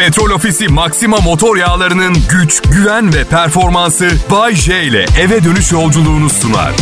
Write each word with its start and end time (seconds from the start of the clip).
Petrol 0.00 0.30
Ofisi 0.30 0.68
Maxima 0.68 1.16
motor 1.16 1.56
yağlarının 1.56 2.16
güç, 2.30 2.62
güven 2.62 3.14
ve 3.14 3.24
performansı 3.24 4.10
Bay 4.30 4.54
J 4.54 4.82
ile 4.82 5.06
eve 5.20 5.44
dönüş 5.44 5.72
yolculuğunu 5.72 6.30
sunar. 6.30 6.72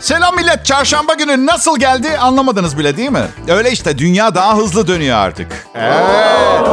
Selam 0.00 0.36
millet. 0.36 0.66
Çarşamba 0.66 1.14
günü 1.14 1.46
nasıl 1.46 1.78
geldi 1.78 2.18
anlamadınız 2.18 2.78
bile 2.78 2.96
değil 2.96 3.10
mi? 3.10 3.26
Öyle 3.48 3.72
işte 3.72 3.98
dünya 3.98 4.34
daha 4.34 4.56
hızlı 4.56 4.86
dönüyor 4.86 5.16
artık. 5.16 5.66
Evet. 5.74 6.66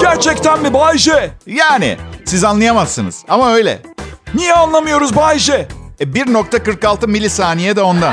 Gerçekten 0.00 0.62
mi 0.62 0.74
Bayce? 0.74 1.30
Yani 1.46 1.96
siz 2.24 2.44
anlayamazsınız 2.44 3.24
ama 3.28 3.52
öyle. 3.52 3.82
Niye 4.34 4.54
anlamıyoruz 4.54 5.16
Bayce? 5.16 5.68
E, 6.00 6.04
1.46 6.04 7.06
milisaniye 7.06 7.76
de 7.76 7.82
ondan. 7.82 8.12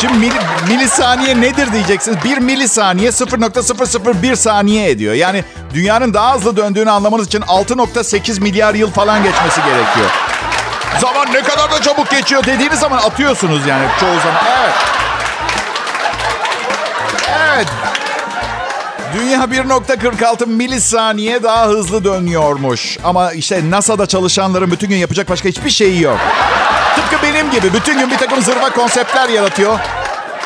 Şimdi 0.00 0.18
mili, 0.18 0.34
milisaniye 0.68 1.40
nedir 1.40 1.72
diyeceksiniz. 1.72 2.24
1 2.24 2.38
milisaniye 2.38 3.10
0.001 3.10 4.36
saniye 4.36 4.90
ediyor. 4.90 5.14
Yani 5.14 5.44
dünyanın 5.74 6.14
daha 6.14 6.34
hızlı 6.34 6.56
döndüğünü 6.56 6.90
anlamanız 6.90 7.26
için 7.26 7.40
6.8 7.40 8.40
milyar 8.40 8.74
yıl 8.74 8.90
falan 8.90 9.22
geçmesi 9.22 9.60
gerekiyor. 9.60 10.10
Zaman 11.00 11.32
ne 11.32 11.42
kadar 11.42 11.72
da 11.72 11.82
çabuk 11.82 12.10
geçiyor 12.10 12.44
dediğiniz 12.44 12.78
zaman 12.80 12.98
atıyorsunuz 12.98 13.66
yani 13.66 13.86
çoğu 14.00 14.18
zaman. 14.18 14.42
Evet. 14.58 14.74
Evet. 17.54 17.68
Dünya 19.14 19.40
1.46 19.40 20.46
milisaniye 20.46 21.42
daha 21.42 21.66
hızlı 21.66 22.04
dönüyormuş. 22.04 22.98
Ama 23.04 23.32
işte 23.32 23.70
NASA'da 23.70 24.06
çalışanların 24.06 24.70
bütün 24.70 24.88
gün 24.88 24.96
yapacak 24.96 25.28
başka 25.28 25.48
hiçbir 25.48 25.70
şeyi 25.70 26.02
yok. 26.02 26.18
Tıpkı 26.98 27.22
benim 27.22 27.50
gibi 27.50 27.74
bütün 27.74 27.98
gün 27.98 28.10
bir 28.10 28.18
takım 28.18 28.42
zırva 28.42 28.70
konseptler 28.70 29.28
yaratıyor. 29.28 29.78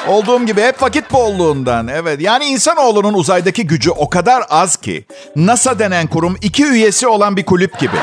Olduğum 0.07 0.47
gibi 0.47 0.63
hep 0.63 0.83
vakit 0.83 1.13
bolluğundan. 1.13 1.89
Evet 1.89 2.21
yani 2.21 2.45
insanoğlunun 2.45 3.15
uzaydaki 3.15 3.67
gücü 3.67 3.91
o 3.91 4.11
kadar 4.11 4.45
az 4.51 4.77
ki 4.77 5.05
NASA 5.37 5.79
denen 5.79 6.07
kurum 6.07 6.37
iki 6.43 6.65
üyesi 6.65 7.07
olan 7.07 7.37
bir 7.37 7.45
kulüp 7.45 7.79
gibi. 7.79 7.97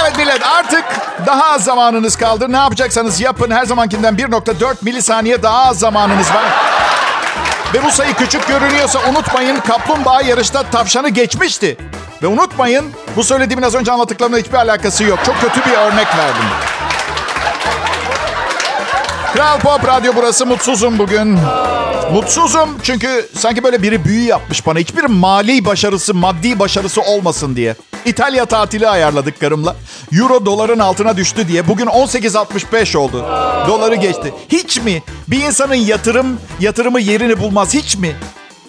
Evet 0.00 0.18
millet 0.18 0.46
artık 0.46 0.84
daha 1.26 1.52
az 1.52 1.64
zamanınız 1.64 2.16
kaldı. 2.16 2.52
Ne 2.52 2.56
yapacaksanız 2.56 3.20
yapın. 3.20 3.50
Her 3.50 3.64
zamankinden 3.64 4.14
1.4 4.14 4.74
milisaniye 4.82 5.42
daha 5.42 5.64
az 5.64 5.78
zamanınız 5.78 6.30
var. 6.34 6.44
Ve 7.74 7.84
bu 7.84 7.90
sayı 7.90 8.14
küçük 8.14 8.48
görünüyorsa 8.48 9.00
unutmayın 9.10 9.56
kaplumbağa 9.56 10.22
yarışta 10.22 10.62
tavşanı 10.62 11.08
geçmişti. 11.08 11.76
Ve 12.24 12.28
unutmayın 12.28 12.84
bu 13.16 13.24
söylediğimin 13.24 13.62
az 13.62 13.74
önce 13.74 13.92
anlattıklarımla 13.92 14.38
hiçbir 14.38 14.54
alakası 14.54 15.04
yok. 15.04 15.18
Çok 15.26 15.40
kötü 15.40 15.70
bir 15.70 15.76
örnek 15.76 16.06
verdim. 16.18 16.44
Kral 19.32 19.60
Pop 19.60 19.86
Radyo 19.86 20.12
burası. 20.16 20.46
Mutsuzum 20.46 20.98
bugün. 20.98 21.38
Mutsuzum 22.12 22.78
çünkü 22.82 23.28
sanki 23.38 23.64
böyle 23.64 23.82
biri 23.82 24.04
büyü 24.04 24.24
yapmış 24.24 24.66
bana. 24.66 24.78
Hiçbir 24.78 25.04
mali 25.04 25.64
başarısı, 25.64 26.14
maddi 26.14 26.58
başarısı 26.58 27.02
olmasın 27.02 27.56
diye. 27.56 27.74
İtalya 28.04 28.44
tatili 28.44 28.88
ayarladık 28.88 29.40
karımla. 29.40 29.76
Euro 30.12 30.46
doların 30.46 30.78
altına 30.78 31.16
düştü 31.16 31.48
diye. 31.48 31.68
Bugün 31.68 31.86
18.65 31.86 32.98
oldu. 32.98 33.26
Doları 33.68 33.94
geçti. 33.94 34.34
Hiç 34.48 34.80
mi? 34.80 35.02
Bir 35.28 35.42
insanın 35.42 35.74
yatırım, 35.74 36.40
yatırımı 36.60 37.00
yerini 37.00 37.40
bulmaz. 37.40 37.74
Hiç 37.74 37.96
mi? 37.96 38.16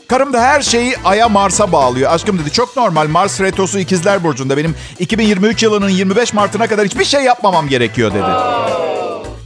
Karım 0.08 0.34
da 0.34 0.42
her 0.42 0.62
şeyi 0.62 0.96
Ay'a 1.06 1.30
Mars'a 1.30 1.72
bağlıyor. 1.72 2.12
Aşkım 2.12 2.40
dedi 2.40 2.52
çok 2.52 2.78
normal. 2.78 3.08
Mars 3.08 3.42
retrosu 3.42 3.80
ikizler 3.80 4.24
burcunda. 4.24 4.58
Benim 4.58 4.76
2023 5.00 5.64
yılının 5.64 5.90
25 5.90 6.34
Mart'ına 6.34 6.68
kadar 6.68 6.86
hiçbir 6.86 7.06
şey 7.06 7.22
yapmamam 7.24 7.68
gerekiyor 7.68 8.14
dedi. 8.14 8.28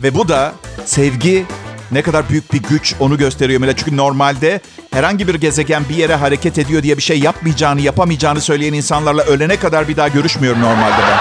Ve 0.03 0.15
bu 0.15 0.27
da 0.27 0.53
sevgi 0.85 1.45
ne 1.91 2.01
kadar 2.01 2.29
büyük 2.29 2.53
bir 2.53 2.63
güç 2.63 2.95
onu 2.99 3.17
gösteriyor 3.17 3.61
millet. 3.61 3.77
Çünkü 3.77 3.97
normalde 3.97 4.61
herhangi 4.93 5.27
bir 5.27 5.35
gezegen 5.35 5.83
bir 5.89 5.95
yere 5.95 6.15
hareket 6.15 6.57
ediyor 6.57 6.83
diye 6.83 6.97
bir 6.97 7.01
şey 7.01 7.19
yapmayacağını, 7.19 7.81
yapamayacağını 7.81 8.41
söyleyen 8.41 8.73
insanlarla 8.73 9.23
ölene 9.23 9.57
kadar 9.57 9.87
bir 9.87 9.97
daha 9.97 10.07
görüşmüyorum 10.07 10.61
normalde 10.61 11.01
ben. 11.01 11.19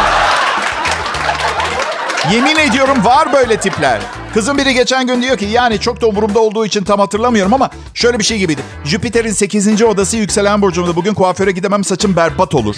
Yemin 2.33 2.57
ediyorum 2.57 3.05
var 3.05 3.33
böyle 3.33 3.57
tipler. 3.57 4.01
Kızım 4.39 4.59
biri 4.59 4.75
geçen 4.75 5.07
gün 5.07 5.23
diyor 5.23 5.37
ki 5.37 5.45
yani 5.45 5.81
çok 5.81 6.01
da 6.01 6.07
umurumda 6.07 6.41
olduğu 6.41 6.67
için 6.67 6.85
tam 6.85 7.01
hatırlamıyorum 7.01 7.55
ama 7.55 7.71
şöyle 7.95 8.19
bir 8.19 8.25
şey 8.25 8.39
gibiydi. 8.39 8.61
Jüpiter'in 8.85 9.33
8. 9.33 9.83
odası 9.83 10.17
yükselen 10.17 10.63
burcumda 10.63 10.97
bugün 10.97 11.15
kuaföre 11.15 11.51
gidemem 11.51 11.85
saçım 11.85 12.17
berbat 12.17 12.55
olur. 12.55 12.77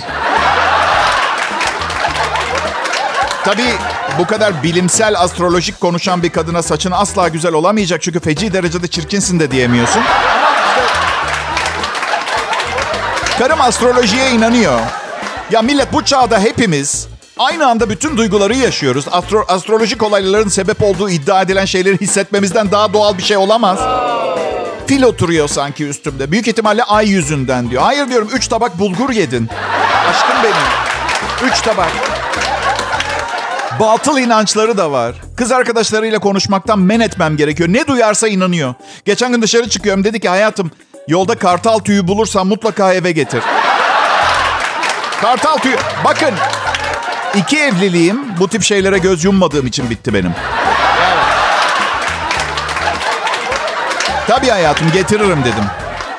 Tabii 3.44 3.72
bu 4.18 4.26
kadar 4.26 4.62
bilimsel 4.62 5.20
astrolojik 5.20 5.80
konuşan 5.80 6.22
bir 6.22 6.30
kadına 6.30 6.62
saçın 6.62 6.90
asla 6.90 7.28
güzel 7.28 7.52
olamayacak. 7.52 8.02
Çünkü 8.02 8.20
feci 8.20 8.52
derecede 8.52 8.88
çirkinsin 8.88 9.40
de 9.40 9.50
diyemiyorsun. 9.50 10.02
Karım 13.38 13.60
astrolojiye 13.60 14.30
inanıyor. 14.30 14.80
Ya 15.50 15.62
millet 15.62 15.92
bu 15.92 16.04
çağda 16.04 16.40
hepimiz 16.40 17.09
aynı 17.40 17.66
anda 17.66 17.90
bütün 17.90 18.16
duyguları 18.16 18.54
yaşıyoruz. 18.54 19.04
Astro, 19.12 19.44
astrolojik 19.48 20.02
olayların 20.02 20.48
sebep 20.48 20.82
olduğu 20.82 21.10
iddia 21.10 21.42
edilen 21.42 21.64
şeyleri 21.64 22.00
hissetmemizden 22.00 22.70
daha 22.70 22.92
doğal 22.92 23.18
bir 23.18 23.22
şey 23.22 23.36
olamaz. 23.36 23.78
Fil 24.86 25.02
oturuyor 25.02 25.48
sanki 25.48 25.86
üstümde. 25.86 26.30
Büyük 26.30 26.48
ihtimalle 26.48 26.82
ay 26.84 27.08
yüzünden 27.08 27.70
diyor. 27.70 27.82
Hayır 27.82 28.08
diyorum 28.08 28.28
üç 28.32 28.48
tabak 28.48 28.78
bulgur 28.78 29.10
yedin. 29.10 29.48
Aşkım 30.10 30.36
benim. 30.44 31.50
Üç 31.50 31.60
tabak. 31.60 31.90
Batıl 33.80 34.18
inançları 34.18 34.78
da 34.78 34.92
var. 34.92 35.14
Kız 35.36 35.52
arkadaşlarıyla 35.52 36.18
konuşmaktan 36.18 36.78
men 36.78 37.00
etmem 37.00 37.36
gerekiyor. 37.36 37.68
Ne 37.68 37.86
duyarsa 37.86 38.28
inanıyor. 38.28 38.74
Geçen 39.04 39.32
gün 39.32 39.42
dışarı 39.42 39.68
çıkıyorum. 39.68 40.04
Dedi 40.04 40.20
ki 40.20 40.28
hayatım 40.28 40.70
yolda 41.08 41.34
kartal 41.34 41.78
tüyü 41.78 42.08
bulursan 42.08 42.46
mutlaka 42.46 42.94
eve 42.94 43.12
getir. 43.12 43.42
Kartal 45.20 45.58
tüyü. 45.58 45.76
Bakın 46.04 46.34
iki 47.34 47.58
evliliğim 47.58 48.38
bu 48.38 48.48
tip 48.48 48.62
şeylere 48.62 48.98
göz 48.98 49.24
yummadığım 49.24 49.66
için 49.66 49.90
bitti 49.90 50.14
benim. 50.14 50.34
Tabii 54.28 54.48
hayatım 54.48 54.92
getiririm 54.92 55.40
dedim. 55.40 55.64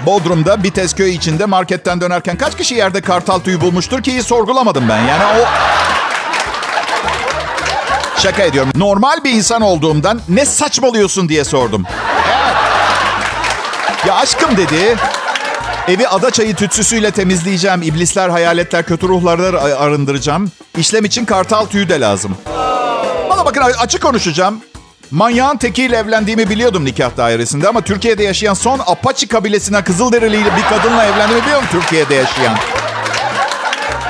Bodrum'da 0.05 0.63
Bitezköy 0.63 1.15
içinde 1.15 1.45
marketten 1.45 2.01
dönerken 2.01 2.37
kaç 2.37 2.57
kişi 2.57 2.75
yerde 2.75 3.01
kartal 3.01 3.39
tüyü 3.39 3.61
bulmuştur 3.61 4.03
ki 4.03 4.23
sorgulamadım 4.23 4.89
ben. 4.89 4.99
Yani 4.99 5.23
o 5.23 5.45
Şaka 8.21 8.43
ediyorum. 8.43 8.71
Normal 8.75 9.23
bir 9.23 9.31
insan 9.31 9.61
olduğumdan 9.61 10.21
ne 10.29 10.45
saçmalıyorsun 10.45 11.29
diye 11.29 11.43
sordum. 11.43 11.85
Evet. 12.27 12.55
Ya 14.07 14.15
aşkım 14.15 14.57
dedi. 14.57 14.97
Evi 15.87 16.07
ada 16.07 16.31
çayı 16.31 16.55
tütsüsüyle 16.55 17.11
temizleyeceğim. 17.11 17.81
İblisler, 17.81 18.29
hayaletler, 18.29 18.85
kötü 18.85 19.07
ruhları 19.07 19.61
arındıracağım. 19.61 20.51
İşlem 20.77 21.05
için 21.05 21.25
kartal 21.25 21.65
tüyü 21.65 21.89
de 21.89 21.99
lazım. 21.99 22.37
Bana 23.29 23.45
bakın 23.45 23.61
açık 23.61 24.01
konuşacağım. 24.01 24.61
Manyağın 25.11 25.57
tekiyle 25.57 25.97
evlendiğimi 25.97 26.49
biliyordum 26.49 26.85
nikah 26.85 27.17
dairesinde 27.17 27.67
ama 27.67 27.81
Türkiye'de 27.81 28.23
yaşayan 28.23 28.53
son 28.53 28.79
Apache 28.79 29.27
kabilesine 29.27 29.83
Kızılderili 29.83 30.37
bir 30.45 30.77
kadınla 30.77 31.05
evlendiğimi 31.05 31.43
biliyorum 31.43 31.65
Türkiye'de 31.71 32.15
yaşayan. 32.15 32.57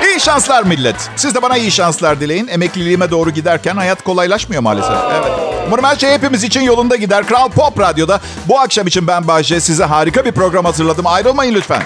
İyi 0.04 0.20
şanslar 0.20 0.62
millet. 0.62 0.96
Siz 1.16 1.34
de 1.34 1.42
bana 1.42 1.56
iyi 1.56 1.70
şanslar 1.70 2.20
dileyin. 2.20 2.48
Emekliliğime 2.48 3.10
doğru 3.10 3.30
giderken 3.30 3.76
hayat 3.76 4.02
kolaylaşmıyor 4.04 4.62
maalesef. 4.62 4.96
Evet. 5.12 5.51
Umarım 5.66 5.84
her 5.84 5.96
şey 5.96 6.10
hepimiz 6.10 6.44
için 6.44 6.60
yolunda 6.60 6.96
gider. 6.96 7.26
Kral 7.26 7.48
Pop 7.48 7.80
Radyo'da 7.80 8.20
bu 8.48 8.60
akşam 8.60 8.86
için 8.86 9.06
ben 9.06 9.28
Bahçe 9.28 9.60
size 9.60 9.84
harika 9.84 10.24
bir 10.24 10.32
program 10.32 10.64
hazırladım. 10.64 11.06
Ayrılmayın 11.06 11.54
lütfen. 11.54 11.82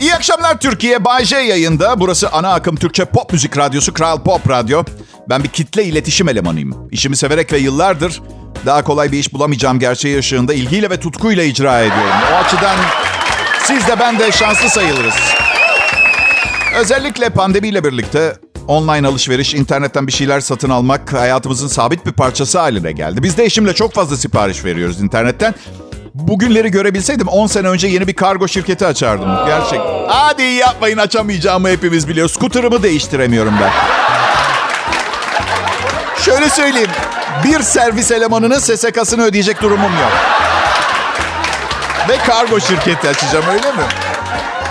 İyi 0.00 0.14
akşamlar 0.14 0.60
Türkiye. 0.60 1.04
Bay 1.04 1.24
J 1.24 1.36
yayında. 1.36 2.00
Burası 2.00 2.28
ana 2.28 2.52
akım 2.52 2.76
Türkçe 2.76 3.04
pop 3.04 3.32
müzik 3.32 3.58
radyosu 3.58 3.94
Kral 3.94 4.22
Pop 4.22 4.50
Radyo. 4.50 4.82
Ben 5.28 5.42
bir 5.44 5.48
kitle 5.48 5.84
iletişim 5.84 6.28
elemanıyım. 6.28 6.88
İşimi 6.90 7.16
severek 7.16 7.52
ve 7.52 7.58
yıllardır 7.58 8.22
daha 8.66 8.84
kolay 8.84 9.12
bir 9.12 9.18
iş 9.18 9.32
bulamayacağım 9.32 9.78
gerçeği 9.78 10.18
ışığında 10.18 10.54
ilgiyle 10.54 10.90
ve 10.90 11.00
tutkuyla 11.00 11.44
icra 11.44 11.80
ediyorum. 11.80 12.14
O 12.32 12.36
açıdan 12.36 12.76
siz 13.66 13.86
de 13.88 13.98
ben 14.00 14.18
de 14.18 14.32
şanslı 14.32 14.68
sayılırız. 14.70 15.14
Özellikle 16.80 17.30
pandemiyle 17.30 17.84
birlikte 17.84 18.36
online 18.68 19.08
alışveriş, 19.08 19.54
internetten 19.54 20.06
bir 20.06 20.12
şeyler 20.12 20.40
satın 20.40 20.70
almak 20.70 21.12
hayatımızın 21.12 21.68
sabit 21.68 22.06
bir 22.06 22.12
parçası 22.12 22.58
haline 22.58 22.92
geldi. 22.92 23.22
Biz 23.22 23.36
de 23.36 23.44
eşimle 23.44 23.74
çok 23.74 23.92
fazla 23.92 24.16
sipariş 24.16 24.64
veriyoruz 24.64 25.00
internetten. 25.00 25.54
Bugünleri 26.14 26.70
görebilseydim 26.70 27.28
10 27.28 27.46
sene 27.46 27.68
önce 27.68 27.88
yeni 27.88 28.06
bir 28.06 28.14
kargo 28.14 28.48
şirketi 28.48 28.86
açardım. 28.86 29.46
Gerçek. 29.46 29.80
Hadi 30.08 30.42
yapmayın 30.42 30.98
açamayacağımı 30.98 31.68
hepimiz 31.68 32.08
biliyoruz. 32.08 32.32
Skuterımı 32.32 32.82
değiştiremiyorum 32.82 33.54
ben. 33.62 33.70
Şöyle 36.22 36.50
söyleyeyim. 36.50 36.90
Bir 37.44 37.62
servis 37.62 38.10
elemanının 38.10 38.58
SSK'sını 38.58 39.22
ödeyecek 39.22 39.62
durumum 39.62 39.92
yok. 39.92 40.12
Ve 42.08 42.18
kargo 42.18 42.60
şirketi 42.60 43.08
açacağım 43.08 43.44
öyle 43.48 43.72
mi? 43.72 43.82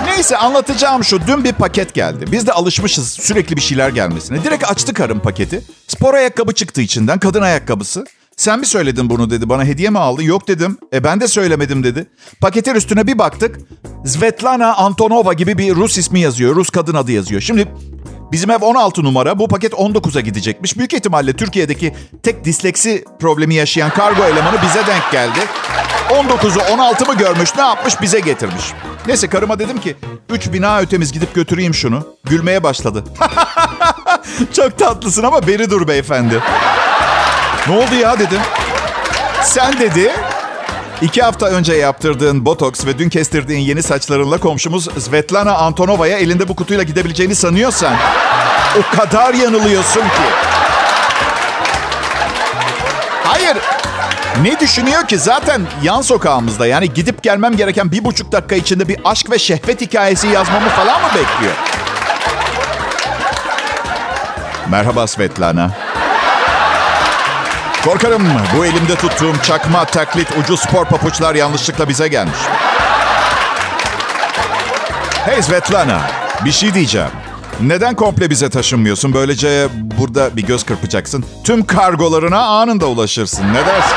Neyse 0.06 0.38
anlatacağım 0.38 1.04
şu. 1.04 1.28
Dün 1.28 1.44
bir 1.44 1.54
paket 1.54 1.94
geldi. 1.94 2.26
Biz 2.32 2.48
de 2.48 2.52
alışmışız 2.52 3.10
sürekli 3.14 3.56
bir 3.56 3.62
şeyler 3.62 3.90
gelmesine. 3.90 4.44
Direkt 4.44 4.72
açtı 4.72 4.94
karım 4.94 5.20
paketi. 5.20 5.62
Spor 5.88 6.14
ayakkabı 6.14 6.54
çıktı 6.54 6.82
içinden. 6.82 7.20
Kadın 7.20 7.42
ayakkabısı. 7.42 8.06
Sen 8.38 8.60
mi 8.60 8.66
söyledin 8.66 9.10
bunu 9.10 9.30
dedi. 9.30 9.50
Bana 9.50 9.66
hediye 9.66 9.90
mi 9.90 10.00
aldı? 10.00 10.24
Yok 10.24 10.48
dedim. 10.48 10.78
E 10.94 11.04
ben 11.04 11.22
de 11.22 11.28
söylemedim 11.28 11.84
dedi. 11.84 12.08
Paketin 12.42 12.76
üstüne 12.76 13.08
bir 13.08 13.20
baktık. 13.20 13.60
Svetlana 14.06 14.76
Antonova 14.76 15.34
gibi 15.34 15.58
bir 15.58 15.76
Rus 15.76 15.98
ismi 15.98 16.20
yazıyor. 16.20 16.56
Rus 16.56 16.70
kadın 16.70 16.96
adı 16.96 17.12
yazıyor. 17.12 17.42
Şimdi 17.42 17.68
bizim 18.32 18.52
ev 18.52 18.62
16 18.62 19.04
numara. 19.04 19.40
Bu 19.40 19.48
paket 19.48 19.74
19'a 19.74 20.22
gidecekmiş. 20.22 20.78
Büyük 20.78 20.94
ihtimalle 20.94 21.34
Türkiye'deki 21.34 21.94
tek 22.24 22.46
disleksi 22.46 23.06
problemi 23.20 23.56
yaşayan 23.56 23.90
kargo 23.90 24.24
elemanı 24.24 24.58
bize 24.62 24.88
denk 24.88 25.12
geldi. 25.12 25.40
19'u 26.10 26.74
16 26.74 27.06
mı 27.06 27.18
görmüş 27.18 27.56
ne 27.56 27.62
yapmış 27.62 28.02
bize 28.02 28.20
getirmiş. 28.20 28.64
Neyse 29.08 29.28
karıma 29.28 29.60
dedim 29.60 29.78
ki 29.78 29.96
3 30.30 30.54
bina 30.54 30.80
ötemiz 30.80 31.12
gidip 31.12 31.36
götüreyim 31.36 31.74
şunu. 31.74 32.08
Gülmeye 32.24 32.64
başladı. 32.64 33.04
Çok 34.54 34.80
tatlısın 34.80 35.24
ama 35.24 35.48
beri 35.48 35.70
dur 35.70 35.88
beyefendi. 35.88 36.40
Ne 37.68 37.78
oldu 37.78 37.96
ya 37.96 38.20
dedim. 38.20 38.40
Sen 39.44 39.80
dedi 39.80 40.12
iki 41.02 41.22
hafta 41.22 41.46
önce 41.46 41.74
yaptırdığın 41.74 42.46
botoks 42.46 42.86
ve 42.86 43.00
dün 43.00 43.10
kestirdiğin 43.10 43.60
yeni 43.60 43.84
saçlarınla 43.84 44.38
komşumuz 44.38 45.04
Svetlana 45.04 45.54
Antonova'ya 45.54 46.18
elinde 46.18 46.48
bu 46.48 46.56
kutuyla 46.56 46.84
gidebileceğini 46.84 47.36
sanıyorsan 47.36 47.94
o 48.80 48.98
kadar 48.98 49.34
yanılıyorsun 49.34 50.02
ki. 50.02 50.26
Hayır. 53.24 53.58
Ne 54.42 54.60
düşünüyor 54.60 55.08
ki? 55.08 55.18
Zaten 55.18 55.62
yan 55.84 56.02
sokağımızda 56.02 56.68
yani 56.68 56.94
gidip 56.94 57.24
gelmem 57.24 57.58
gereken 57.58 57.92
bir 57.92 58.04
buçuk 58.04 58.32
dakika 58.32 58.56
içinde 58.56 58.88
bir 58.88 58.98
aşk 59.06 59.32
ve 59.32 59.40
şehvet 59.40 59.82
hikayesi 59.82 60.28
yazmamı 60.28 60.70
falan 60.70 61.02
mı 61.02 61.08
bekliyor? 61.08 61.54
Merhaba 64.70 65.08
Svetlana. 65.08 65.72
Korkarım 67.86 68.24
bu 68.58 68.66
elimde 68.66 68.96
tuttuğum 68.96 69.42
çakma 69.44 69.86
taklit 69.86 70.28
ucuz 70.44 70.60
spor 70.60 70.86
papuçlar 70.86 71.36
yanlışlıkla 71.36 71.90
bize 71.90 72.08
gelmiş. 72.08 72.40
Hey 75.26 75.42
Svetlana, 75.42 76.02
bir 76.46 76.52
şey 76.52 76.74
diyeceğim. 76.74 77.10
Neden 77.62 77.96
komple 77.96 78.30
bize 78.30 78.50
taşınmıyorsun? 78.50 79.14
Böylece 79.14 79.68
burada 79.74 80.36
bir 80.38 80.46
göz 80.46 80.64
kırpacaksın. 80.64 81.26
Tüm 81.44 81.66
kargolarına 81.66 82.40
anında 82.40 82.86
ulaşırsın. 82.86 83.54
Ne 83.54 83.66
dersin? 83.66 83.96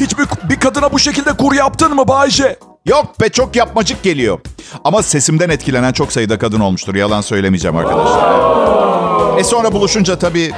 Hiç 0.00 0.18
bir, 0.18 0.26
bir 0.50 0.60
kadına 0.60 0.92
bu 0.92 0.98
şekilde 0.98 1.32
kur 1.32 1.52
yaptın 1.52 1.94
mı 1.94 2.08
Bayce? 2.08 2.58
Yok 2.86 3.20
be 3.20 3.28
çok 3.28 3.56
yapmacık 3.56 4.02
geliyor. 4.02 4.40
Ama 4.84 5.02
sesimden 5.02 5.48
etkilenen 5.48 5.92
çok 5.92 6.12
sayıda 6.12 6.38
kadın 6.38 6.60
olmuştur. 6.60 6.94
Yalan 6.94 7.20
söylemeyeceğim 7.20 7.76
arkadaşlar. 7.76 9.38
E 9.38 9.44
sonra 9.44 9.72
buluşunca 9.72 10.18
tabii... 10.18 10.52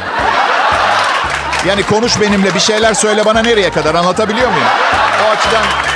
Yani 1.68 1.82
konuş 1.82 2.20
benimle 2.20 2.54
bir 2.54 2.60
şeyler 2.60 2.94
söyle 2.94 3.24
bana 3.24 3.42
nereye 3.42 3.70
kadar 3.70 3.94
anlatabiliyor 3.94 4.48
muyum? 4.50 4.66
O 5.26 5.30
açıdan... 5.30 5.91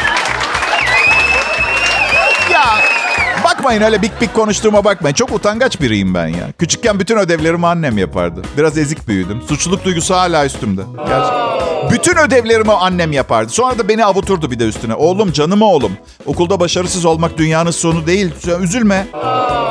bakmayın 3.66 3.82
öyle 3.82 4.02
bik 4.02 4.20
bik 4.20 4.34
konuştuğuma 4.34 4.84
bakmayın. 4.84 5.14
Çok 5.14 5.32
utangaç 5.32 5.80
biriyim 5.80 6.14
ben 6.14 6.26
ya. 6.26 6.52
Küçükken 6.58 7.00
bütün 7.00 7.16
ödevlerimi 7.16 7.66
annem 7.66 7.98
yapardı. 7.98 8.42
Biraz 8.56 8.78
ezik 8.78 9.08
büyüdüm. 9.08 9.42
Suçluluk 9.48 9.84
duygusu 9.84 10.14
hala 10.14 10.46
üstümde. 10.46 10.80
Gerçekten. 10.96 11.90
Bütün 11.90 12.16
ödevlerimi 12.16 12.72
annem 12.72 13.12
yapardı. 13.12 13.52
Sonra 13.52 13.78
da 13.78 13.88
beni 13.88 14.04
avuturdu 14.04 14.50
bir 14.50 14.58
de 14.58 14.64
üstüne. 14.64 14.94
Oğlum 14.94 15.32
canım 15.32 15.62
oğlum. 15.62 15.92
Okulda 16.26 16.60
başarısız 16.60 17.04
olmak 17.04 17.38
dünyanın 17.38 17.70
sonu 17.70 18.06
değil. 18.06 18.34
Üzülme. 18.60 19.06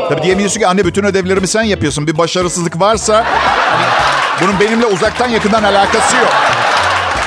Tabii 0.10 0.24
diyemiyorsun 0.24 0.60
ki 0.60 0.68
anne 0.68 0.86
bütün 0.86 1.04
ödevlerimi 1.04 1.48
sen 1.48 1.64
yapıyorsun. 1.64 2.08
Bir 2.08 2.18
başarısızlık 2.18 2.80
varsa 2.80 3.26
bunun 4.42 4.60
benimle 4.60 4.86
uzaktan 4.86 5.30
yakından 5.30 5.64
alakası 5.64 6.16
yok. 6.16 6.34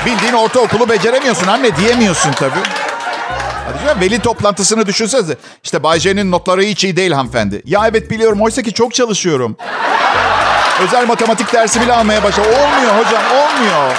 Bildiğin 0.07 0.33
ortaokulu 0.33 0.89
beceremiyorsun 0.89 1.47
anne 1.47 1.77
diyemiyorsun 1.77 2.33
tabii. 2.33 2.78
Veli 4.01 4.19
toplantısını 4.19 4.87
düşünsenize. 4.87 5.37
İşte 5.65 5.83
Bay 5.83 6.01
J'nin 6.01 6.31
notları 6.31 6.63
hiç 6.63 6.85
iyi 6.85 6.97
değil 6.97 7.13
hanımefendi. 7.13 7.63
Ya 7.65 7.87
evet 7.89 8.11
biliyorum 8.11 8.41
oysa 8.41 8.63
ki 8.63 8.73
çok 8.73 8.95
çalışıyorum. 8.95 9.57
Özel 10.83 11.07
matematik 11.07 11.53
dersi 11.53 11.81
bile 11.81 11.93
almaya 11.93 12.23
başladım. 12.23 12.51
Olmuyor 12.51 12.93
hocam 13.05 13.23
olmuyor. 13.25 13.97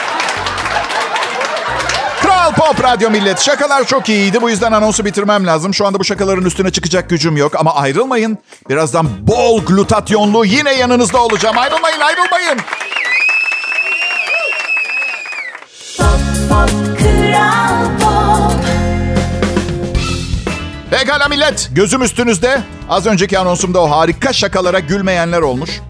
Kral 2.22 2.54
Pop 2.54 2.84
Radyo 2.84 3.10
Millet. 3.10 3.40
Şakalar 3.40 3.84
çok 3.86 4.10
iyiydi. 4.10 4.42
Bu 4.42 4.50
yüzden 4.50 4.72
anonsu 4.72 5.06
bitirmem 5.06 5.48
lazım. 5.48 5.74
Şu 5.74 5.86
anda 5.88 6.00
bu 6.00 6.04
şakaların 6.04 6.46
üstüne 6.46 6.72
çıkacak 6.72 7.10
gücüm 7.10 7.38
yok. 7.38 7.56
Ama 7.56 7.76
ayrılmayın. 7.76 8.38
Birazdan 8.70 9.28
bol 9.28 9.66
glutatyonlu 9.66 10.46
yine 10.46 10.74
yanınızda 10.74 11.22
olacağım. 11.24 11.58
Ayrılmayın, 11.58 12.00
ayrılmayın. 12.00 12.60
Pekala 21.10 21.28
millet. 21.28 21.70
Gözüm 21.72 22.02
üstünüzde. 22.02 22.62
Az 22.90 23.06
önceki 23.06 23.40
anonsumda 23.40 23.80
o 23.80 23.90
harika 23.90 24.34
şakalara 24.34 24.80
gülmeyenler 24.80 25.42
olmuş. 25.42 25.82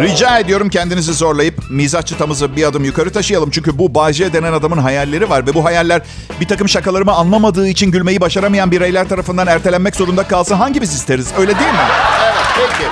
Rica 0.00 0.38
ediyorum 0.38 0.68
kendinizi 0.68 1.14
zorlayıp 1.14 1.54
mizah 1.70 2.02
çıtamızı 2.02 2.56
bir 2.56 2.64
adım 2.64 2.84
yukarı 2.84 3.12
taşıyalım. 3.12 3.50
Çünkü 3.50 3.78
bu 3.78 3.94
Bayce 3.94 4.32
denen 4.32 4.52
adamın 4.52 4.78
hayalleri 4.78 5.30
var 5.30 5.46
ve 5.46 5.54
bu 5.54 5.64
hayaller 5.64 6.02
bir 6.40 6.48
takım 6.48 6.68
şakalarımı 6.68 7.12
anlamadığı 7.12 7.68
için 7.68 7.90
gülmeyi 7.90 8.20
başaramayan 8.20 8.70
bireyler 8.70 9.08
tarafından 9.08 9.46
ertelenmek 9.46 9.96
zorunda 9.96 10.22
kalsın. 10.22 10.54
Hangimiz 10.54 10.94
isteriz? 10.94 11.28
Öyle 11.38 11.58
değil 11.58 11.70
mi? 11.70 11.78
Evet, 12.24 12.34
peki. 12.56 12.90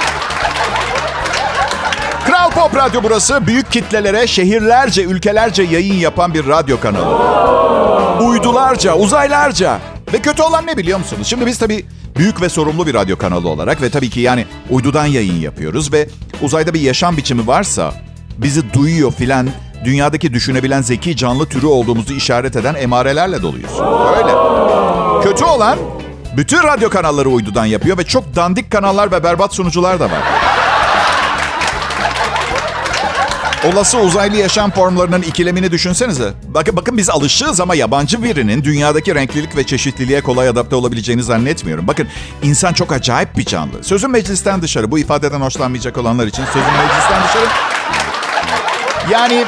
Kral 2.27 2.50
Pop 2.50 2.77
Radyo 2.77 3.03
burası. 3.03 3.47
Büyük 3.47 3.73
kitlelere 3.73 4.27
şehirlerce, 4.27 5.03
ülkelerce 5.03 5.62
yayın 5.62 5.95
yapan 5.95 6.35
bir 6.35 6.47
radyo 6.47 6.81
kanalı. 6.81 7.19
Uydularca, 8.25 8.95
uzaylarca. 8.95 9.79
Ve 10.13 10.19
kötü 10.23 10.43
olan 10.43 10.67
ne 10.67 10.77
biliyor 10.77 10.99
musunuz? 10.99 11.27
Şimdi 11.27 11.47
biz 11.47 11.59
tabii 11.59 11.87
büyük 12.17 12.41
ve 12.41 12.49
sorumlu 12.49 12.87
bir 12.87 12.95
radyo 12.95 13.17
kanalı 13.17 13.49
olarak 13.49 13.83
ve 13.83 13.91
tabii 13.91 14.11
ki 14.11 14.21
yani 14.21 14.47
uydudan 14.71 15.07
yayın 15.07 15.41
yapıyoruz 15.41 15.93
ve 15.93 16.09
uzayda 16.43 16.75
bir 16.75 16.81
yaşam 16.81 17.17
biçimi 17.17 17.47
varsa 17.47 17.95
bizi 18.39 18.73
duyuyor 18.73 19.13
filan 19.13 19.49
dünyadaki 19.85 20.35
düşünebilen 20.35 20.83
zeki 20.83 21.17
canlı 21.17 21.47
türü 21.47 21.67
olduğumuzu 21.67 22.15
işaret 22.15 22.57
eden 22.57 22.75
emarelerle 22.75 23.43
doluyuz. 23.43 23.73
Öyle. 24.19 24.33
Kötü 25.23 25.45
olan 25.45 25.79
bütün 26.37 26.63
radyo 26.63 26.91
kanalları 26.91 27.29
uydudan 27.29 27.67
yapıyor 27.67 27.99
ve 27.99 28.05
çok 28.05 28.37
dandik 28.37 28.71
kanallar 28.71 29.12
ve 29.12 29.25
berbat 29.25 29.55
sunucular 29.55 30.00
da 30.00 30.05
var. 30.05 30.48
Olası 33.65 33.99
uzaylı 33.99 34.37
yaşam 34.37 34.71
formlarının 34.71 35.23
ikilemini 35.23 35.71
düşünsenize. 35.71 36.33
Bakın 36.49 36.77
bakın 36.77 36.97
biz 36.97 37.11
alışığız 37.11 37.61
ama 37.61 37.75
yabancı 37.75 38.23
birinin 38.23 38.65
dünyadaki 38.65 39.15
renklilik 39.15 39.57
ve 39.57 39.67
çeşitliliğe 39.67 40.21
kolay 40.21 40.49
adapte 40.49 40.77
olabileceğini 40.77 41.23
zannetmiyorum. 41.23 41.87
Bakın 41.87 42.09
insan 42.43 42.73
çok 42.73 42.93
acayip 42.93 43.37
bir 43.37 43.45
canlı. 43.45 43.85
Sözün 43.85 44.11
meclisten 44.11 44.62
dışarı. 44.62 44.91
Bu 44.91 44.99
ifadeden 44.99 45.41
hoşlanmayacak 45.41 45.99
olanlar 45.99 46.27
için 46.27 46.45
sözün 46.45 46.73
meclisten 46.73 47.23
dışarı. 47.29 47.47
Yani 49.11 49.45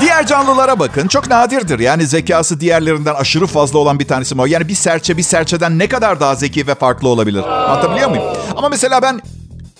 diğer 0.00 0.26
canlılara 0.26 0.78
bakın. 0.78 1.08
Çok 1.08 1.30
nadirdir. 1.30 1.78
Yani 1.78 2.06
zekası 2.06 2.60
diğerlerinden 2.60 3.14
aşırı 3.14 3.46
fazla 3.46 3.78
olan 3.78 3.98
bir 3.98 4.08
tanesi 4.08 4.34
mi? 4.34 4.50
Yani 4.50 4.68
bir 4.68 4.74
serçe 4.74 5.16
bir 5.16 5.22
serçeden 5.22 5.78
ne 5.78 5.88
kadar 5.88 6.20
daha 6.20 6.34
zeki 6.34 6.66
ve 6.66 6.74
farklı 6.74 7.08
olabilir? 7.08 7.42
Anlatabiliyor 7.42 8.08
muyum? 8.08 8.24
Ama 8.56 8.68
mesela 8.68 9.02
ben 9.02 9.20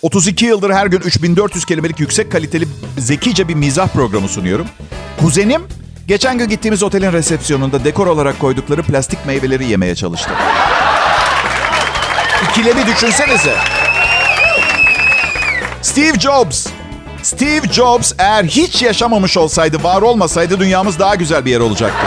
32 0.02 0.44
yıldır 0.44 0.70
her 0.70 0.86
gün 0.86 1.00
3400 1.00 1.64
kelimelik 1.64 2.00
yüksek 2.00 2.32
kaliteli 2.32 2.68
zekice 2.98 3.48
bir 3.48 3.54
mizah 3.54 3.88
programı 3.88 4.28
sunuyorum. 4.28 4.66
Kuzenim 5.20 5.62
geçen 6.06 6.38
gün 6.38 6.48
gittiğimiz 6.48 6.82
otelin 6.82 7.12
resepsiyonunda 7.12 7.84
dekor 7.84 8.06
olarak 8.06 8.38
koydukları 8.38 8.82
plastik 8.82 9.26
meyveleri 9.26 9.64
yemeye 9.64 9.94
çalıştı. 9.94 10.30
İkilemi 12.50 12.86
düşünsenize. 12.86 13.54
Steve 15.82 16.18
Jobs. 16.20 16.66
Steve 17.22 17.72
Jobs 17.72 18.12
eğer 18.18 18.44
hiç 18.44 18.82
yaşamamış 18.82 19.36
olsaydı, 19.36 19.82
var 19.82 20.02
olmasaydı 20.02 20.60
dünyamız 20.60 20.98
daha 20.98 21.14
güzel 21.14 21.44
bir 21.44 21.50
yer 21.50 21.60
olacaktı. 21.60 22.06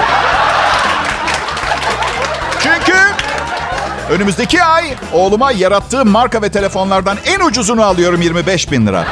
Önümüzdeki 4.12 4.64
ay 4.64 4.94
oğluma 5.14 5.52
yarattığım 5.52 6.10
marka 6.10 6.42
ve 6.42 6.52
telefonlardan 6.52 7.18
en 7.26 7.40
ucuzunu 7.40 7.84
alıyorum 7.84 8.22
25 8.22 8.72
bin 8.72 8.88
lira. 8.88 9.06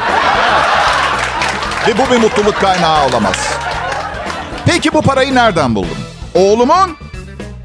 Ve 1.88 1.98
bu 1.98 2.12
bir 2.14 2.18
mutluluk 2.20 2.60
kaynağı 2.60 3.06
olamaz. 3.06 3.36
Peki 4.66 4.92
bu 4.92 5.02
parayı 5.02 5.34
nereden 5.34 5.74
buldum? 5.74 5.96
Oğlumun 6.34 6.96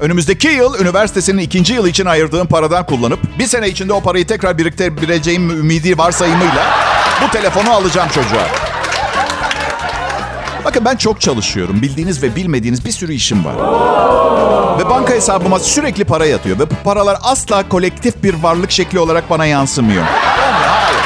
önümüzdeki 0.00 0.48
yıl 0.48 0.80
üniversitesinin 0.80 1.42
ikinci 1.42 1.74
yılı 1.74 1.88
için 1.88 2.06
ayırdığım 2.06 2.46
paradan 2.46 2.86
kullanıp 2.86 3.18
bir 3.38 3.46
sene 3.46 3.68
içinde 3.68 3.92
o 3.92 4.00
parayı 4.00 4.26
tekrar 4.26 4.58
biriktirebileceğim 4.58 5.50
ümidi 5.50 5.98
varsayımıyla 5.98 6.66
bu 7.22 7.30
telefonu 7.30 7.70
alacağım 7.70 8.08
çocuğa. 8.08 8.65
Bakın 10.76 10.84
ben 10.84 10.96
çok 10.96 11.20
çalışıyorum. 11.20 11.82
Bildiğiniz 11.82 12.22
ve 12.22 12.36
bilmediğiniz 12.36 12.84
bir 12.84 12.92
sürü 12.92 13.12
işim 13.12 13.44
var. 13.44 13.54
Ve 14.78 14.90
banka 14.90 15.14
hesabıma 15.14 15.58
sürekli 15.58 16.04
para 16.04 16.26
yatıyor. 16.26 16.58
Ve 16.58 16.70
bu 16.70 16.74
paralar 16.84 17.18
asla 17.22 17.68
kolektif 17.68 18.22
bir 18.22 18.34
varlık 18.42 18.70
şekli 18.70 18.98
olarak 18.98 19.30
bana 19.30 19.46
yansımıyor. 19.46 20.04
Hayır. 20.04 21.00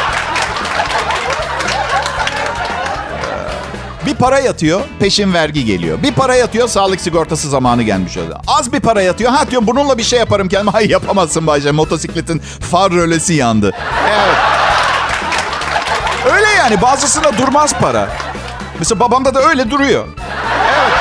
Bir 4.07 4.15
para 4.15 4.39
yatıyor, 4.39 4.81
peşin 5.01 5.35
vergi 5.35 5.65
geliyor. 5.65 6.03
Bir 6.03 6.13
para 6.13 6.35
yatıyor, 6.35 6.69
sağlık 6.69 7.01
sigortası 7.01 7.51
zamanı 7.51 7.83
gelmiş 7.83 8.17
oluyor. 8.17 8.37
Az 8.47 8.73
bir 8.73 8.81
para 8.81 9.03
yatıyor, 9.03 9.33
ha 9.33 9.51
diyorum 9.51 9.67
bununla 9.67 9.99
bir 9.99 10.03
şey 10.03 10.19
yaparım 10.19 10.49
kendime. 10.49 10.71
Hayır 10.73 10.91
yapamazsın 10.91 11.47
Bayce, 11.47 11.71
motosikletin 11.71 12.39
far 12.71 12.93
rölesi 12.93 13.35
yandı. 13.35 13.73
Evet. 14.09 14.37
Öyle 16.35 16.49
yani, 16.59 16.83
bazısına 16.83 17.39
durmaz 17.39 17.75
para. 17.81 18.09
Mesela 18.81 19.01
babamda 19.01 19.35
da 19.35 19.43
öyle 19.43 19.71
duruyor. 19.71 20.05
Evet. 20.65 20.93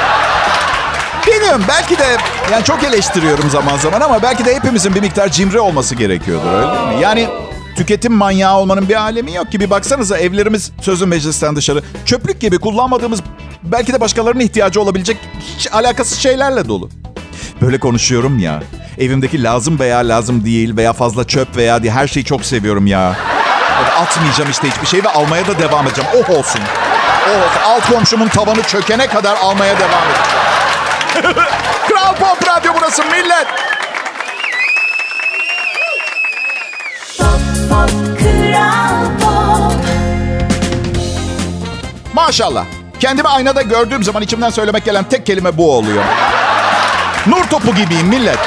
Bilmiyorum, 1.28 1.62
belki 1.68 1.98
de 1.98 2.18
yani 2.52 2.64
çok 2.64 2.84
eleştiriyorum 2.84 3.50
zaman 3.50 3.78
zaman 3.78 4.02
ama 4.02 4.22
belki 4.22 4.46
de 4.46 4.56
hepimizin 4.56 4.96
bir 4.96 5.02
miktar 5.02 5.30
cimri 5.30 5.60
olması 5.60 5.96
gerekiyordur 5.96 6.52
öyle 6.54 6.68
değil 6.68 6.98
mi? 6.98 7.04
Yani 7.04 7.28
tüketim 7.76 8.14
manyağı 8.14 8.58
olmanın 8.58 8.90
bir 8.90 8.96
alemi 8.96 9.34
yok 9.34 9.52
ki. 9.52 9.60
Bir 9.60 9.70
baksanıza 9.70 10.18
evlerimiz 10.18 10.72
sözün 10.82 11.10
meclisten 11.10 11.56
dışarı 11.56 11.84
çöplük 12.06 12.40
gibi 12.40 12.58
kullanmadığımız 12.60 13.20
belki 13.64 13.94
de 13.94 14.02
başkalarının 14.02 14.44
ihtiyacı 14.44 14.82
olabilecek 14.82 15.18
hiç 15.58 15.74
alakasız 15.74 16.20
şeylerle 16.20 16.68
dolu. 16.68 16.90
Böyle 17.62 17.80
konuşuyorum 17.80 18.40
ya. 18.40 18.64
Evimdeki 18.98 19.44
lazım 19.44 19.80
veya 19.80 19.98
lazım 19.98 20.46
değil 20.46 20.78
veya 20.78 20.94
fazla 20.94 21.28
çöp 21.28 21.56
veya 21.58 21.84
diye 21.84 21.92
her 21.92 22.08
şeyi 22.08 22.26
çok 22.26 22.46
seviyorum 22.46 22.88
ya. 22.88 23.16
Atmayacağım 23.88 24.50
işte 24.50 24.68
hiçbir 24.68 24.88
şey 24.88 25.04
ve 25.04 25.10
almaya 25.10 25.48
da 25.48 25.60
devam 25.60 25.88
edeceğim. 25.88 26.10
Oh 26.16 26.30
olsun. 26.30 26.62
Oh. 27.30 27.70
Alt 27.70 27.92
komşumun 27.92 28.28
tavanı 28.28 28.64
çökene 28.64 29.08
kadar 29.08 29.38
almaya 29.38 29.80
devam 29.80 30.04
edeceğim. 30.12 31.46
Kral 31.88 32.16
Pop 32.16 32.48
Radyo 32.48 32.74
burası 32.78 33.06
millet. 33.06 33.48
Maşallah. 42.14 42.66
Kendimi 43.00 43.28
aynada 43.28 43.62
gördüğüm 43.62 44.04
zaman 44.04 44.24
içimden 44.24 44.50
söylemek 44.50 44.86
gelen 44.86 45.04
tek 45.04 45.26
kelime 45.26 45.58
bu 45.58 45.72
oluyor. 45.72 46.04
Nur 47.28 47.44
topu 47.44 47.76
gibiyim 47.76 48.08
millet. 48.08 48.40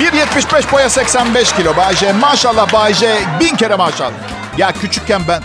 1.75 0.00 0.72
boya 0.72 0.90
85 0.90 1.52
kilo 1.52 1.76
Bayce. 1.76 2.12
Maşallah 2.12 2.72
Bayce. 2.72 3.18
Bin 3.40 3.56
kere 3.56 3.76
maşallah. 3.76 4.12
Ya 4.58 4.72
küçükken 4.72 5.22
ben 5.28 5.42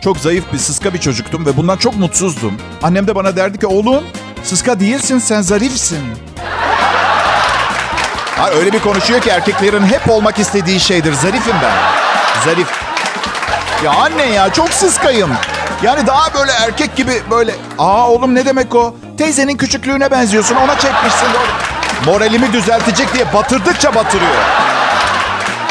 çok 0.00 0.16
zayıf 0.18 0.52
bir 0.52 0.58
sıska 0.58 0.94
bir 0.94 1.00
çocuktum 1.00 1.46
ve 1.46 1.56
bundan 1.56 1.76
çok 1.76 1.96
mutsuzdum. 1.96 2.52
Annem 2.82 3.06
de 3.06 3.14
bana 3.14 3.36
derdi 3.36 3.58
ki 3.58 3.66
oğlum 3.66 4.04
sıska 4.44 4.80
değilsin 4.80 5.18
sen 5.18 5.40
zarifsin. 5.42 6.00
Ha, 8.38 8.50
öyle 8.50 8.72
bir 8.72 8.78
konuşuyor 8.80 9.20
ki 9.20 9.30
erkeklerin 9.30 9.86
hep 9.86 10.10
olmak 10.10 10.38
istediği 10.38 10.80
şeydir. 10.80 11.12
Zarifim 11.12 11.56
ben. 11.62 11.72
Zarif. 12.44 12.68
Ya 13.84 13.90
anne 13.92 14.26
ya 14.26 14.52
çok 14.52 14.68
sıskayım. 14.70 15.30
Yani 15.82 16.06
daha 16.06 16.34
böyle 16.34 16.52
erkek 16.52 16.96
gibi 16.96 17.22
böyle. 17.30 17.54
Aa 17.78 18.08
oğlum 18.10 18.34
ne 18.34 18.44
demek 18.46 18.74
o? 18.74 18.96
Teyzenin 19.18 19.56
küçüklüğüne 19.56 20.10
benziyorsun 20.10 20.56
ona 20.56 20.78
çekmişsin. 20.78 21.26
Moralimi 22.06 22.52
düzeltecek 22.52 23.14
diye 23.14 23.32
batırdıkça 23.34 23.94
batırıyor. 23.94 24.34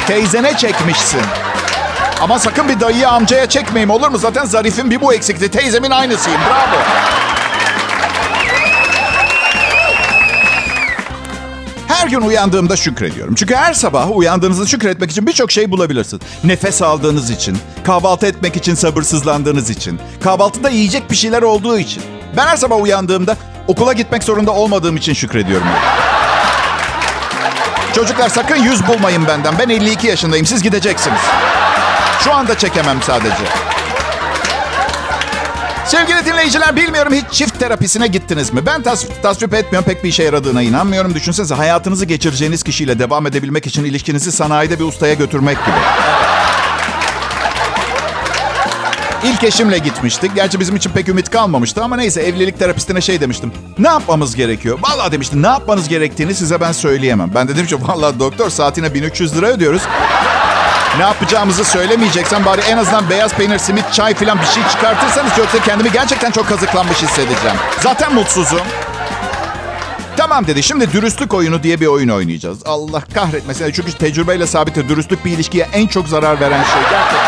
Teyzene 0.07 0.57
çekmişsin. 0.57 1.21
Ama 2.21 2.39
sakın 2.39 2.69
bir 2.69 2.79
dayıya 2.79 3.09
amcaya 3.09 3.49
çekmeyeyim 3.49 3.89
olur 3.89 4.09
mu? 4.09 4.17
Zaten 4.17 4.45
zarifin 4.45 4.91
bir 4.91 5.01
bu 5.01 5.13
eksikti. 5.13 5.51
Teyzemin 5.51 5.91
aynısıyım. 5.91 6.39
Bravo. 6.49 6.81
Her 11.87 12.07
gün 12.07 12.21
uyandığımda 12.21 12.75
şükrediyorum. 12.77 13.35
Çünkü 13.35 13.55
her 13.55 13.73
sabah 13.73 14.17
uyandığınızda 14.17 14.65
şükretmek 14.65 15.11
için 15.11 15.27
birçok 15.27 15.51
şey 15.51 15.71
bulabilirsiniz. 15.71 16.23
Nefes 16.43 16.81
aldığınız 16.81 17.29
için, 17.29 17.57
kahvaltı 17.83 18.25
etmek 18.27 18.55
için 18.55 18.75
sabırsızlandığınız 18.75 19.69
için, 19.69 19.99
kahvaltıda 20.23 20.69
yiyecek 20.69 21.11
bir 21.11 21.15
şeyler 21.15 21.41
olduğu 21.41 21.77
için. 21.79 22.03
Ben 22.37 22.47
her 22.47 22.57
sabah 22.57 22.81
uyandığımda 22.81 23.37
okula 23.67 23.93
gitmek 23.93 24.23
zorunda 24.23 24.51
olmadığım 24.51 24.97
için 24.97 25.13
şükrediyorum. 25.13 25.67
Çocuklar 27.97 28.29
sakın 28.29 28.55
yüz 28.55 28.87
bulmayın 28.87 29.27
benden. 29.27 29.59
Ben 29.59 29.69
52 29.69 30.07
yaşındayım. 30.07 30.45
Siz 30.45 30.63
gideceksiniz. 30.63 31.19
Şu 32.19 32.33
anda 32.33 32.57
çekemem 32.57 33.01
sadece. 33.01 33.43
Sevgili 35.85 36.25
dinleyiciler 36.25 36.75
bilmiyorum 36.75 37.13
hiç 37.13 37.25
çift 37.31 37.59
terapisine 37.59 38.07
gittiniz 38.07 38.53
mi? 38.53 38.65
Ben 38.65 38.83
tas 38.83 39.05
tasvip 39.21 39.53
etmiyorum 39.53 39.85
pek 39.85 40.03
bir 40.03 40.09
işe 40.09 40.23
yaradığına 40.23 40.61
inanmıyorum. 40.61 41.13
Düşünsenize 41.13 41.55
hayatınızı 41.55 42.05
geçireceğiniz 42.05 42.63
kişiyle 42.63 42.99
devam 42.99 43.27
edebilmek 43.27 43.67
için 43.67 43.83
ilişkinizi 43.83 44.31
sanayide 44.31 44.79
bir 44.79 44.83
ustaya 44.83 45.13
götürmek 45.13 45.65
gibi. 45.65 45.77
İlk 49.23 49.43
eşimle 49.43 49.77
gitmiştik. 49.77 50.35
Gerçi 50.35 50.59
bizim 50.59 50.75
için 50.75 50.89
pek 50.89 51.09
ümit 51.09 51.29
kalmamıştı 51.29 51.83
ama 51.83 51.95
neyse 51.95 52.21
evlilik 52.21 52.59
terapistine 52.59 53.01
şey 53.01 53.21
demiştim. 53.21 53.51
Ne 53.79 53.87
yapmamız 53.87 54.35
gerekiyor? 54.35 54.79
Vallahi 54.81 55.11
demişti 55.11 55.41
ne 55.41 55.47
yapmanız 55.47 55.87
gerektiğini 55.89 56.35
size 56.35 56.61
ben 56.61 56.71
söyleyemem. 56.71 57.31
Ben 57.35 57.47
de 57.47 57.53
dedim 57.55 57.65
ki 57.65 57.75
vallahi 57.87 58.19
doktor 58.19 58.49
saatine 58.49 58.93
1300 58.93 59.37
lira 59.37 59.47
ödüyoruz. 59.47 59.81
Ne 60.97 61.03
yapacağımızı 61.03 61.65
söylemeyeceksen 61.65 62.45
bari 62.45 62.61
en 62.61 62.77
azından 62.77 63.09
beyaz 63.09 63.33
peynir, 63.33 63.57
simit, 63.57 63.93
çay 63.93 64.13
falan 64.13 64.39
bir 64.41 64.45
şey 64.45 64.63
çıkartırsanız 64.71 65.37
yoksa 65.37 65.59
kendimi 65.59 65.91
gerçekten 65.91 66.31
çok 66.31 66.47
kazıklanmış 66.49 66.97
hissedeceğim. 67.03 67.57
Zaten 67.79 68.13
mutsuzum. 68.13 68.61
Tamam 70.17 70.47
dedi. 70.47 70.63
Şimdi 70.63 70.91
dürüstlük 70.91 71.33
oyunu 71.33 71.63
diye 71.63 71.79
bir 71.81 71.87
oyun 71.87 72.09
oynayacağız. 72.09 72.59
Allah 72.65 73.01
kahretmesin. 73.13 73.71
Çünkü 73.71 73.91
tecrübeyle 73.91 74.47
sabittir. 74.47 74.89
Dürüstlük 74.89 75.25
bir 75.25 75.31
ilişkiye 75.31 75.67
en 75.73 75.87
çok 75.87 76.07
zarar 76.07 76.39
veren 76.39 76.63
şey. 76.63 76.81
Gerçekten. 76.91 77.26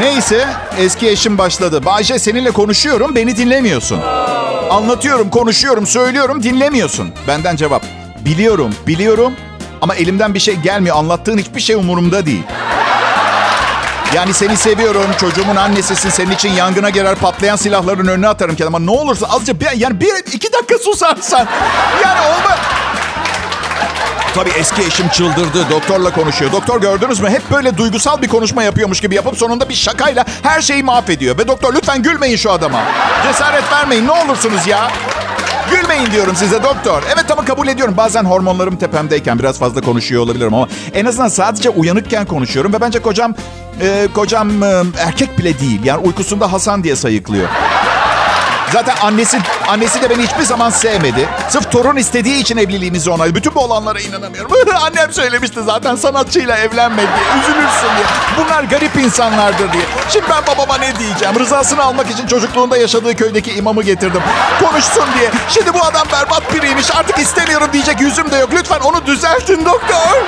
Neyse 0.00 0.48
eski 0.78 1.08
eşim 1.08 1.38
başladı. 1.38 1.84
Bayce 1.84 2.18
seninle 2.18 2.50
konuşuyorum 2.50 3.14
beni 3.14 3.36
dinlemiyorsun. 3.36 4.00
Anlatıyorum, 4.70 5.30
konuşuyorum, 5.30 5.86
söylüyorum 5.86 6.42
dinlemiyorsun. 6.42 7.10
Benden 7.28 7.56
cevap. 7.56 7.82
Biliyorum, 8.24 8.74
biliyorum 8.86 9.32
ama 9.80 9.94
elimden 9.94 10.34
bir 10.34 10.40
şey 10.40 10.54
gelmiyor. 10.56 10.96
Anlattığın 10.96 11.38
hiçbir 11.38 11.60
şey 11.60 11.76
umurumda 11.76 12.26
değil. 12.26 12.42
Yani 14.14 14.34
seni 14.34 14.56
seviyorum. 14.56 15.06
Çocuğumun 15.20 15.56
annesisin. 15.56 16.10
Senin 16.10 16.30
için 16.30 16.50
yangına 16.50 16.90
girer 16.90 17.14
patlayan 17.14 17.56
silahların 17.56 18.06
önüne 18.06 18.28
atarım 18.28 18.56
kendime. 18.56 18.86
Ne 18.86 18.90
olursa 18.90 19.26
azıcık 19.26 19.60
bir, 19.60 19.70
yani 19.76 20.00
bir 20.00 20.32
iki 20.32 20.52
dakika 20.52 20.78
susarsan. 20.78 21.46
Yani 22.04 22.20
olma. 22.20 22.58
Tabii 24.34 24.50
eski 24.50 24.82
eşim 24.82 25.08
çıldırdı. 25.08 25.66
Doktorla 25.70 26.12
konuşuyor. 26.12 26.52
Doktor 26.52 26.80
gördünüz 26.80 27.20
mü? 27.20 27.30
Hep 27.30 27.50
böyle 27.50 27.76
duygusal 27.76 28.22
bir 28.22 28.28
konuşma 28.28 28.62
yapıyormuş 28.62 29.00
gibi 29.00 29.14
yapıp 29.14 29.36
sonunda 29.36 29.68
bir 29.68 29.74
şakayla 29.74 30.24
her 30.42 30.60
şeyi 30.60 30.82
mahvediyor. 30.82 31.38
Ve 31.38 31.48
doktor 31.48 31.74
lütfen 31.74 32.02
gülmeyin 32.02 32.36
şu 32.36 32.52
adama. 32.52 32.80
Cesaret 33.26 33.72
vermeyin 33.72 34.06
ne 34.06 34.10
olursunuz 34.10 34.66
ya. 34.66 34.90
Gülmeyin 35.70 36.10
diyorum 36.12 36.36
size 36.36 36.62
doktor. 36.62 37.02
Evet 37.06 37.24
tamam 37.28 37.44
kabul 37.44 37.68
ediyorum. 37.68 37.94
Bazen 37.96 38.24
hormonlarım 38.24 38.76
tepemdeyken 38.76 39.38
biraz 39.38 39.58
fazla 39.58 39.80
konuşuyor 39.80 40.22
olabilirim 40.22 40.54
ama 40.54 40.68
en 40.94 41.04
azından 41.04 41.28
sadece 41.28 41.70
uyanıkken 41.70 42.24
konuşuyorum 42.26 42.72
ve 42.72 42.80
bence 42.80 42.98
kocam 42.98 43.34
e, 43.80 44.08
kocam 44.14 44.62
e, 44.62 44.82
erkek 44.98 45.38
bile 45.38 45.58
değil. 45.60 45.80
Yani 45.84 46.06
uykusunda 46.06 46.52
Hasan 46.52 46.84
diye 46.84 46.96
sayıklıyor. 46.96 47.48
Zaten 48.72 48.96
annesi 49.02 49.38
annesi 49.68 50.02
de 50.02 50.10
beni 50.10 50.22
hiçbir 50.22 50.42
zaman 50.42 50.70
sevmedi. 50.70 51.28
Sırf 51.48 51.72
torun 51.72 51.96
istediği 51.96 52.40
için 52.40 52.56
evliliğimizi 52.56 53.10
onayladı. 53.10 53.34
Bütün 53.34 53.54
bu 53.54 53.60
olanlara 53.60 54.00
inanamıyorum. 54.00 54.52
Annem 54.82 55.12
söylemişti 55.12 55.62
zaten 55.62 55.96
sanatçıyla 55.96 56.56
evlenme 56.58 57.02
diye. 57.02 57.42
Üzülürsün 57.42 57.96
diye. 57.96 58.06
Bunlar 58.38 58.64
garip 58.64 58.96
insanlardır 58.96 59.72
diye. 59.72 59.82
Şimdi 60.08 60.26
ben 60.30 60.46
babama 60.46 60.78
ne 60.78 60.98
diyeceğim? 60.98 61.38
Rızasını 61.38 61.82
almak 61.82 62.10
için 62.10 62.26
çocukluğunda 62.26 62.76
yaşadığı 62.76 63.16
köydeki 63.16 63.52
imamı 63.52 63.82
getirdim. 63.82 64.22
Konuşsun 64.60 65.04
diye. 65.18 65.30
Şimdi 65.48 65.74
bu 65.74 65.84
adam 65.84 66.06
berbat 66.12 66.54
biriymiş. 66.54 66.96
Artık 66.96 67.18
istemiyorum 67.18 67.68
diyecek 67.72 68.00
yüzüm 68.00 68.30
de 68.30 68.36
yok. 68.36 68.50
Lütfen 68.52 68.80
onu 68.80 69.06
düzeltin 69.06 69.64
doktor. 69.64 70.22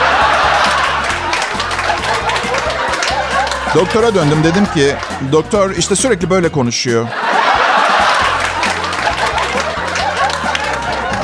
Doktora 3.75 4.15
döndüm 4.15 4.45
dedim 4.45 4.67
ki 4.75 4.95
doktor 5.33 5.71
işte 5.71 5.97
sürekli 5.97 6.31
böyle 6.31 6.49
konuşuyor. 6.53 7.09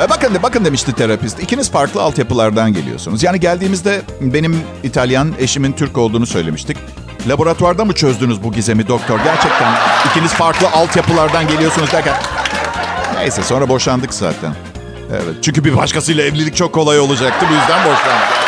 E, 0.00 0.10
bakın 0.10 0.38
bakın 0.42 0.64
demişti 0.64 0.92
terapist. 0.92 1.42
İkiniz 1.42 1.70
farklı 1.70 2.02
altyapılardan 2.02 2.72
geliyorsunuz. 2.72 3.22
Yani 3.22 3.40
geldiğimizde 3.40 4.02
benim 4.20 4.60
İtalyan, 4.82 5.34
eşimin 5.38 5.72
Türk 5.72 5.98
olduğunu 5.98 6.26
söylemiştik. 6.26 6.76
Laboratuvarda 7.28 7.84
mı 7.84 7.92
çözdünüz 7.92 8.42
bu 8.42 8.52
gizemi 8.52 8.88
doktor? 8.88 9.18
Gerçekten 9.24 9.74
ikiniz 10.10 10.32
farklı 10.32 10.70
altyapılardan 10.70 11.48
geliyorsunuz 11.48 11.92
derken. 11.92 12.14
Neyse 13.16 13.42
sonra 13.42 13.68
boşandık 13.68 14.14
zaten. 14.14 14.54
Evet 15.10 15.34
çünkü 15.42 15.64
bir 15.64 15.76
başkasıyla 15.76 16.24
evlilik 16.24 16.56
çok 16.56 16.72
kolay 16.72 17.00
olacaktı. 17.00 17.46
Bu 17.50 17.54
yüzden 17.54 17.84
boşandık. 17.84 18.40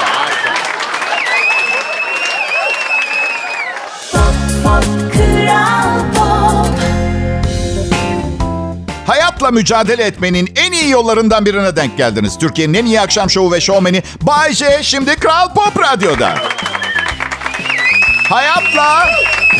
Hayatla 9.06 9.50
mücadele 9.50 10.02
etmenin 10.02 10.48
en 10.56 10.61
iyi 10.82 10.90
yollarından 10.90 11.46
birine 11.46 11.76
denk 11.76 11.96
geldiniz. 11.96 12.38
Türkiye'nin 12.38 12.74
en 12.74 12.84
iyi 12.84 13.00
akşam 13.00 13.30
şovu 13.30 13.52
ve 13.52 13.60
şovmeni 13.60 14.02
Bay 14.22 14.52
J 14.52 14.82
şimdi 14.82 15.16
Kral 15.16 15.54
Pop 15.54 15.82
Radyo'da. 15.82 16.34
Hayatla 18.28 19.06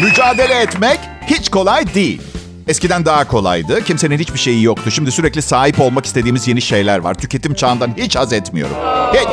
mücadele 0.02 0.54
etmek 0.54 1.00
hiç 1.26 1.50
kolay 1.50 1.94
değil. 1.94 2.22
Eskiden 2.68 3.04
daha 3.04 3.28
kolaydı. 3.28 3.84
Kimsenin 3.84 4.18
hiçbir 4.18 4.38
şeyi 4.38 4.62
yoktu. 4.62 4.90
Şimdi 4.90 5.12
sürekli 5.12 5.42
sahip 5.42 5.80
olmak 5.80 6.06
istediğimiz 6.06 6.48
yeni 6.48 6.62
şeyler 6.62 6.98
var. 6.98 7.14
Tüketim 7.14 7.54
çağından 7.54 7.90
hiç 7.96 8.16
haz 8.16 8.32
etmiyorum. 8.32 8.76
Hiç. 9.14 9.28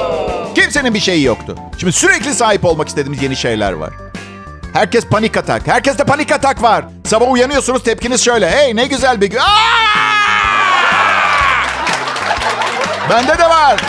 Kimsenin 0.63 0.93
bir 0.93 0.99
şeyi 0.99 1.23
yoktu. 1.23 1.55
Şimdi 1.77 1.93
sürekli 1.93 2.33
sahip 2.33 2.65
olmak 2.65 2.87
istediğimiz 2.87 3.23
yeni 3.23 3.35
şeyler 3.35 3.73
var. 3.73 3.93
Herkes 4.73 5.05
panik 5.05 5.37
atak. 5.37 5.67
Herkeste 5.67 6.03
panik 6.03 6.31
atak 6.31 6.63
var. 6.63 6.85
Sabah 7.05 7.31
uyanıyorsunuz 7.31 7.83
tepkiniz 7.83 8.25
şöyle. 8.25 8.51
Hey 8.51 8.75
ne 8.75 8.87
güzel 8.87 9.21
bir 9.21 9.27
gün. 9.27 9.39
Bende 13.09 13.37
de 13.37 13.49
var. 13.49 13.79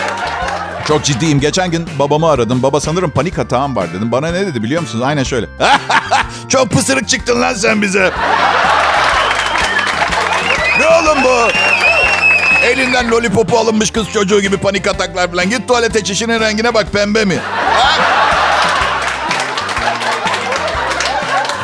Çok 0.89 1.05
ciddiyim. 1.05 1.41
Geçen 1.41 1.71
gün 1.71 1.89
babamı 1.99 2.29
aradım. 2.31 2.63
Baba 2.63 2.81
sanırım 2.81 3.11
panik 3.11 3.39
atağım 3.39 3.77
var 3.77 3.93
dedim. 3.95 4.13
Bana 4.13 4.29
ne 4.33 4.47
dedi 4.47 4.63
biliyor 4.63 4.83
musunuz? 4.83 5.05
Aynen 5.07 5.23
şöyle. 5.23 5.47
Çok 6.49 6.71
pısırık 6.71 7.09
çıktın 7.09 7.41
lan 7.41 7.55
sen 7.55 7.83
bize. 7.83 8.13
ne 10.79 10.87
oğlum 10.87 11.25
bu? 11.25 11.49
Elinden 12.67 13.11
lollipopu 13.11 13.59
alınmış 13.59 13.91
kız 13.91 14.13
çocuğu 14.13 14.41
gibi 14.41 14.57
panik 14.57 14.87
ataklar 14.87 15.31
falan. 15.31 15.51
Git 15.51 15.69
tuvalete 15.69 16.05
çişinin 16.05 16.41
rengine 16.41 16.75
bak 16.75 16.93
pembe 16.93 17.25
mi? 17.25 17.39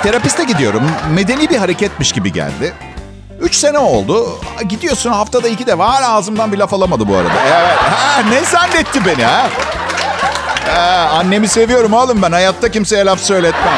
Terapiste 0.03 0.45
gidiyorum. 0.45 0.83
Medeni 1.15 1.51
bir 1.51 1.57
hareketmiş 1.57 2.13
gibi 2.13 2.33
geldi. 2.33 2.75
Üç 3.47 3.55
sene 3.57 3.79
oldu. 3.79 4.39
Gidiyorsun 4.69 5.11
haftada 5.13 5.49
iki 5.49 5.67
de 5.67 5.79
var. 5.79 6.03
Ağzımdan 6.07 6.53
bir 6.53 6.59
laf 6.59 6.75
alamadı 6.75 7.09
bu 7.09 7.17
arada. 7.17 7.29
Evet. 7.47 7.77
Ha, 7.79 8.23
ne 8.31 8.45
zannetti 8.45 9.07
beni 9.07 9.25
ha? 9.25 9.47
ha? 10.75 11.11
Annemi 11.19 11.49
seviyorum 11.49 11.93
oğlum 11.93 12.23
ben. 12.23 12.33
Hayatta 12.33 12.71
kimseye 12.71 13.05
laf 13.05 13.21
söyletmem. 13.21 13.73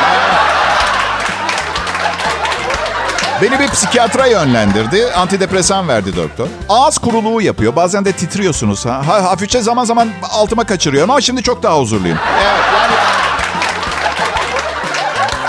Beni 3.42 3.58
bir 3.60 3.68
psikiyatra 3.68 4.26
yönlendirdi. 4.26 5.06
Antidepresan 5.16 5.88
verdi 5.88 6.16
doktor. 6.16 6.46
Ağız 6.68 6.98
kuruluğu 6.98 7.42
yapıyor. 7.42 7.76
Bazen 7.76 8.04
de 8.04 8.12
titriyorsunuz. 8.12 8.86
Ha? 8.86 9.02
Hafifçe 9.06 9.60
zaman 9.60 9.84
zaman 9.84 10.08
altıma 10.30 10.64
kaçırıyorum 10.64 11.10
ama 11.10 11.20
şimdi 11.20 11.42
çok 11.42 11.62
daha 11.62 11.78
huzurluyum. 11.78 12.18
Evet. 12.42 12.77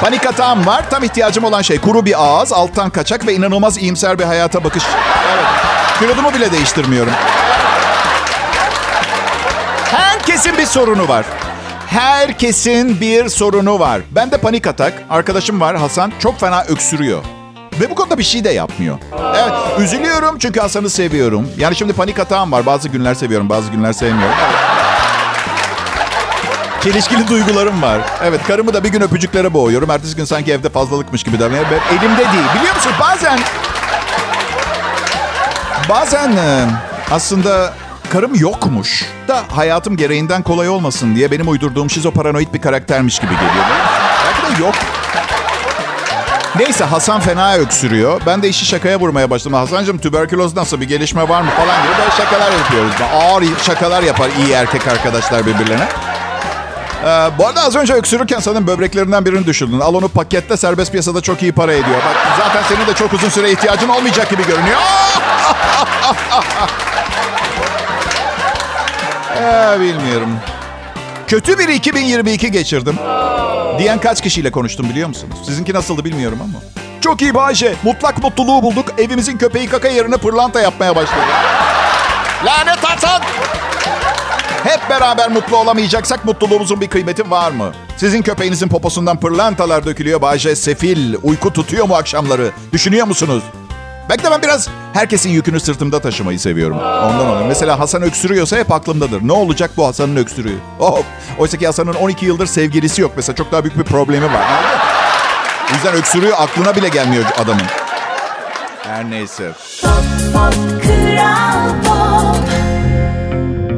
Panik 0.01 0.25
atağım 0.25 0.65
var. 0.65 0.89
Tam 0.89 1.03
ihtiyacım 1.03 1.43
olan 1.43 1.61
şey 1.61 1.79
kuru 1.79 2.05
bir 2.05 2.23
ağız, 2.23 2.53
alttan 2.53 2.89
kaçak 2.89 3.27
ve 3.27 3.33
inanılmaz 3.33 3.77
iyimser 3.77 4.19
bir 4.19 4.23
hayata 4.23 4.63
bakış. 4.63 4.83
Evet. 5.33 5.45
Kilodumu 5.99 6.33
bile 6.33 6.51
değiştirmiyorum. 6.51 7.13
Herkesin 9.91 10.57
bir 10.57 10.65
sorunu 10.65 11.07
var. 11.07 11.25
Herkesin 11.87 13.01
bir 13.01 13.29
sorunu 13.29 13.79
var. 13.79 14.01
Bende 14.11 14.37
panik 14.37 14.67
atak. 14.67 14.93
Arkadaşım 15.09 15.61
var 15.61 15.77
Hasan. 15.77 16.11
Çok 16.19 16.39
fena 16.39 16.63
öksürüyor. 16.63 17.23
Ve 17.81 17.89
bu 17.89 17.95
konuda 17.95 18.17
bir 18.17 18.23
şey 18.23 18.43
de 18.43 18.49
yapmıyor. 18.49 18.97
Evet, 19.35 19.53
üzülüyorum 19.79 20.37
çünkü 20.39 20.59
Hasan'ı 20.59 20.89
seviyorum. 20.89 21.47
Yani 21.57 21.75
şimdi 21.75 21.93
panik 21.93 22.19
atağım 22.19 22.51
var. 22.51 22.65
Bazı 22.65 22.89
günler 22.89 23.13
seviyorum, 23.13 23.49
bazı 23.49 23.71
günler 23.71 23.93
sevmiyorum. 23.93 24.35
Çelişkili 26.83 27.27
duygularım 27.27 27.81
var. 27.81 27.99
Evet, 28.23 28.41
karımı 28.47 28.73
da 28.73 28.83
bir 28.83 28.89
gün 28.89 29.01
öpücüklere 29.01 29.53
boğuyorum. 29.53 29.89
Ertesi 29.89 30.15
gün 30.15 30.25
sanki 30.25 30.51
evde 30.53 30.69
fazlalıkmış 30.69 31.23
gibi 31.23 31.39
davranıyor. 31.39 31.65
Elimde 31.91 32.17
değil. 32.17 32.45
Biliyor 32.59 32.75
musun 32.75 32.91
bazen... 32.99 33.39
Bazen 35.89 36.31
aslında 37.11 37.73
karım 38.09 38.35
yokmuş 38.35 39.05
da 39.27 39.43
hayatım 39.55 39.97
gereğinden 39.97 40.41
kolay 40.43 40.69
olmasın 40.69 41.15
diye 41.15 41.31
benim 41.31 41.47
uydurduğum 41.49 41.89
şizoparanoid 41.89 42.53
bir 42.53 42.61
karaktermiş 42.61 43.19
gibi 43.19 43.33
geliyor. 43.33 43.65
Belki 44.25 44.59
de 44.59 44.63
yok. 44.63 44.75
Neyse 46.55 46.83
Hasan 46.83 47.19
fena 47.19 47.55
öksürüyor. 47.55 48.21
Ben 48.25 48.43
de 48.43 48.49
işi 48.49 48.65
şakaya 48.65 48.99
vurmaya 48.99 49.29
başladım. 49.29 49.53
Hasan'cığım 49.53 49.97
tüberküloz 49.97 50.55
nasıl 50.55 50.81
bir 50.81 50.87
gelişme 50.87 51.29
var 51.29 51.41
mı 51.41 51.49
falan 51.49 51.83
gibi 51.83 51.93
böyle 51.99 52.11
şakalar 52.11 52.51
yapıyoruz. 52.51 52.91
Ağır 53.13 53.43
şakalar 53.63 54.03
yapar 54.03 54.29
iyi 54.39 54.51
erkek 54.51 54.87
arkadaşlar 54.87 55.45
birbirlerine. 55.45 55.87
Ee, 57.03 57.29
bu 57.37 57.47
arada 57.47 57.61
az 57.61 57.75
önce 57.75 57.93
öksürürken 57.93 58.39
sanırım 58.39 58.67
böbreklerinden 58.67 59.25
birini 59.25 59.45
düşürdün. 59.45 59.79
Al 59.79 59.93
onu 59.93 60.07
pakette 60.07 60.57
serbest 60.57 60.91
piyasada 60.91 61.21
çok 61.21 61.41
iyi 61.41 61.51
para 61.51 61.73
ediyor. 61.73 61.97
Bak 61.97 62.15
zaten 62.37 62.63
senin 62.75 62.87
de 62.87 62.93
çok 62.93 63.13
uzun 63.13 63.29
süre 63.29 63.51
ihtiyacın 63.51 63.89
olmayacak 63.89 64.29
gibi 64.29 64.45
görünüyor. 64.47 64.79
ee, 69.41 69.79
bilmiyorum. 69.79 70.29
Kötü 71.27 71.59
bir 71.59 71.67
2022 71.67 72.51
geçirdim. 72.51 72.95
Diyen 73.79 73.99
kaç 73.99 74.21
kişiyle 74.21 74.51
konuştum 74.51 74.89
biliyor 74.89 75.07
musunuz? 75.07 75.37
Sizinki 75.45 75.73
nasıldı 75.73 76.05
bilmiyorum 76.05 76.39
ama. 76.41 76.59
Çok 77.01 77.21
iyi 77.21 77.35
Bayşe. 77.35 77.75
Mutlak 77.83 78.23
mutluluğu 78.23 78.63
bulduk. 78.63 78.85
Evimizin 78.97 79.37
köpeği 79.37 79.69
kaka 79.69 79.87
yerine 79.87 80.17
pırlanta 80.17 80.61
yapmaya 80.61 80.95
başladı. 80.95 81.21
Lanet 82.45 82.83
Hasan! 82.83 83.21
Hep 84.63 84.89
beraber 84.89 85.29
mutlu 85.31 85.57
olamayacaksak 85.57 86.25
mutluluğumuzun 86.25 86.81
bir 86.81 86.87
kıymeti 86.87 87.31
var 87.31 87.51
mı? 87.51 87.71
Sizin 87.97 88.21
köpeğinizin 88.21 88.67
poposundan 88.67 89.19
pırlantalar 89.19 89.85
dökülüyor. 89.85 90.21
Bayce 90.21 90.55
sefil, 90.55 91.15
uyku 91.23 91.53
tutuyor 91.53 91.87
mu 91.87 91.95
akşamları? 91.95 92.51
Düşünüyor 92.73 93.07
musunuz? 93.07 93.43
Belki 94.09 94.23
de 94.23 94.31
ben 94.31 94.41
biraz 94.41 94.67
herkesin 94.93 95.29
yükünü 95.29 95.59
sırtımda 95.59 95.99
taşımayı 95.99 96.39
seviyorum. 96.39 96.77
Ondan 96.77 97.27
oluyor. 97.27 97.47
Mesela 97.47 97.79
Hasan 97.79 98.01
öksürüyorsa 98.01 98.57
hep 98.57 98.71
aklımdadır. 98.71 99.21
Ne 99.27 99.31
olacak 99.31 99.71
bu 99.77 99.87
Hasan'ın 99.87 100.15
öksürüğü? 100.15 100.57
Oh, 100.79 100.99
oysa 101.37 101.57
ki 101.57 101.65
Hasan'ın 101.65 101.93
12 101.93 102.25
yıldır 102.25 102.47
sevgilisi 102.47 103.01
yok. 103.01 103.11
Mesela 103.15 103.35
çok 103.35 103.51
daha 103.51 103.63
büyük 103.63 103.77
bir 103.77 103.83
problemi 103.83 104.25
var. 104.25 104.45
O 105.71 105.73
yüzden 105.73 105.93
öksürüğü 105.93 106.33
aklına 106.33 106.75
bile 106.75 106.89
gelmiyor 106.89 107.23
adamın. 107.43 107.63
Her 108.83 109.09
neyse. 109.09 109.51
Pop, 109.81 109.91
pop, 110.33 110.53
kral. 110.83 111.58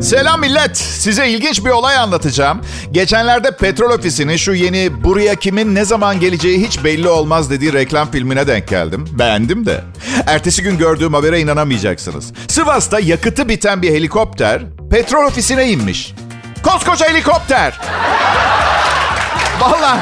Selam 0.01 0.39
millet. 0.39 0.77
Size 0.77 1.29
ilginç 1.29 1.65
bir 1.65 1.69
olay 1.69 1.97
anlatacağım. 1.97 2.61
Geçenlerde 2.91 3.57
petrol 3.57 3.89
ofisinin 3.91 4.35
şu 4.37 4.53
yeni 4.53 5.03
buraya 5.03 5.35
kimin 5.35 5.75
ne 5.75 5.85
zaman 5.85 6.19
geleceği 6.19 6.67
hiç 6.67 6.83
belli 6.83 7.09
olmaz 7.09 7.49
dediği 7.49 7.73
reklam 7.73 8.11
filmine 8.11 8.47
denk 8.47 8.67
geldim. 8.67 9.05
Beğendim 9.19 9.65
de. 9.65 9.83
Ertesi 10.27 10.63
gün 10.63 10.77
gördüğüm 10.77 11.13
habere 11.13 11.39
inanamayacaksınız. 11.39 12.33
Sivas'ta 12.47 12.99
yakıtı 12.99 13.49
biten 13.49 13.81
bir 13.81 13.91
helikopter 13.91 14.61
petrol 14.91 15.25
ofisine 15.25 15.71
inmiş. 15.71 16.13
Koskoca 16.63 17.09
helikopter. 17.09 17.79
Vallahi 19.59 19.99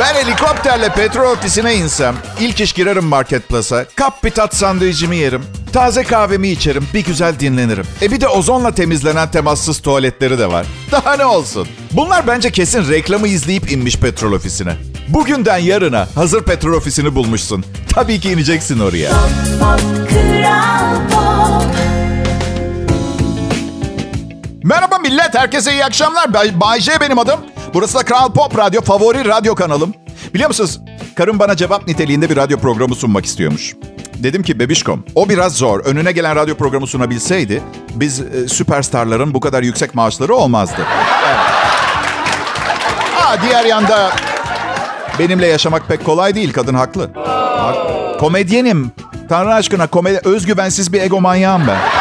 ben 0.00 0.14
helikopterle 0.14 0.88
petrol 0.88 1.32
ofisine 1.32 1.74
insem 1.74 2.16
ilk 2.40 2.60
iş 2.60 2.72
girerim 2.72 3.04
marketplace'a. 3.04 3.84
Kap 3.96 4.24
bir 4.24 4.30
tat 4.30 4.56
sandviçimi 4.56 5.16
yerim. 5.16 5.44
Taze 5.72 6.02
kahvemi 6.04 6.48
içerim. 6.48 6.88
Bir 6.94 7.04
güzel 7.04 7.38
dinlenirim. 7.40 7.84
E 8.02 8.10
bir 8.12 8.20
de 8.20 8.28
ozonla 8.28 8.70
temizlenen 8.74 9.30
temassız 9.30 9.80
tuvaletleri 9.80 10.38
de 10.38 10.46
var. 10.46 10.66
Daha 10.92 11.16
ne 11.16 11.24
olsun? 11.24 11.68
Bunlar 11.92 12.26
bence 12.26 12.50
kesin 12.50 12.88
reklamı 12.88 13.28
izleyip 13.28 13.72
inmiş 13.72 13.96
petrol 13.96 14.32
ofisine. 14.32 14.76
Bugünden 15.08 15.58
yarına 15.58 16.08
hazır 16.14 16.42
petrol 16.42 16.72
ofisini 16.72 17.14
bulmuşsun. 17.14 17.64
Tabii 17.94 18.20
ki 18.20 18.30
ineceksin 18.30 18.78
oraya. 18.80 19.10
Pop, 19.10 19.30
pop, 19.60 19.80
pop. 21.12 21.62
Merhaba 24.64 24.98
millet, 24.98 25.34
herkese 25.34 25.72
iyi 25.72 25.84
akşamlar. 25.84 26.34
Bay 26.60 26.80
J 26.80 27.00
benim 27.00 27.18
adım. 27.18 27.40
Burası 27.74 27.98
da 27.98 28.02
Kral 28.04 28.32
Pop 28.32 28.58
Radyo, 28.58 28.80
favori 28.80 29.24
radyo 29.24 29.54
kanalım. 29.54 29.94
Biliyor 30.34 30.48
musunuz? 30.48 30.80
Karım 31.16 31.38
bana 31.38 31.56
cevap 31.56 31.86
niteliğinde 31.88 32.30
bir 32.30 32.36
radyo 32.36 32.58
programı 32.58 32.94
sunmak 32.94 33.24
istiyormuş. 33.26 33.74
Dedim 34.14 34.42
ki 34.42 34.58
bebişkom 34.58 35.04
o 35.14 35.28
biraz 35.28 35.56
zor. 35.56 35.80
Önüne 35.80 36.12
gelen 36.12 36.36
radyo 36.36 36.54
programı 36.54 36.86
sunabilseydi 36.86 37.62
biz 37.94 38.20
e, 38.20 38.48
süperstarların 38.48 39.34
bu 39.34 39.40
kadar 39.40 39.62
yüksek 39.62 39.94
maaşları 39.94 40.34
olmazdı. 40.34 40.76
Evet. 41.26 41.38
Aa, 43.22 43.42
diğer 43.42 43.64
yanda 43.64 44.12
benimle 45.18 45.46
yaşamak 45.46 45.88
pek 45.88 46.04
kolay 46.04 46.34
değil. 46.34 46.52
Kadın 46.52 46.74
haklı. 46.74 47.10
Ha, 47.14 47.74
komedyenim. 48.20 48.92
Tanrı 49.28 49.54
aşkına 49.54 49.86
komedi 49.86 50.20
özgüvensiz 50.24 50.92
bir 50.92 51.00
egomanyağım 51.02 51.62
ben. 51.68 51.97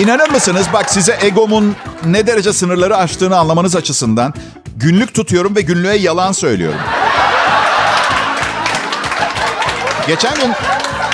İnanır 0.00 0.30
mısınız? 0.30 0.66
Bak 0.72 0.90
size 0.90 1.18
egomun 1.22 1.76
ne 2.04 2.26
derece 2.26 2.52
sınırları 2.52 2.96
aştığını 2.96 3.38
anlamanız 3.38 3.76
açısından 3.76 4.34
günlük 4.76 5.14
tutuyorum 5.14 5.56
ve 5.56 5.60
günlüğe 5.60 5.96
yalan 5.96 6.32
söylüyorum. 6.32 6.78
Geçen 10.06 10.34
gün 10.34 10.52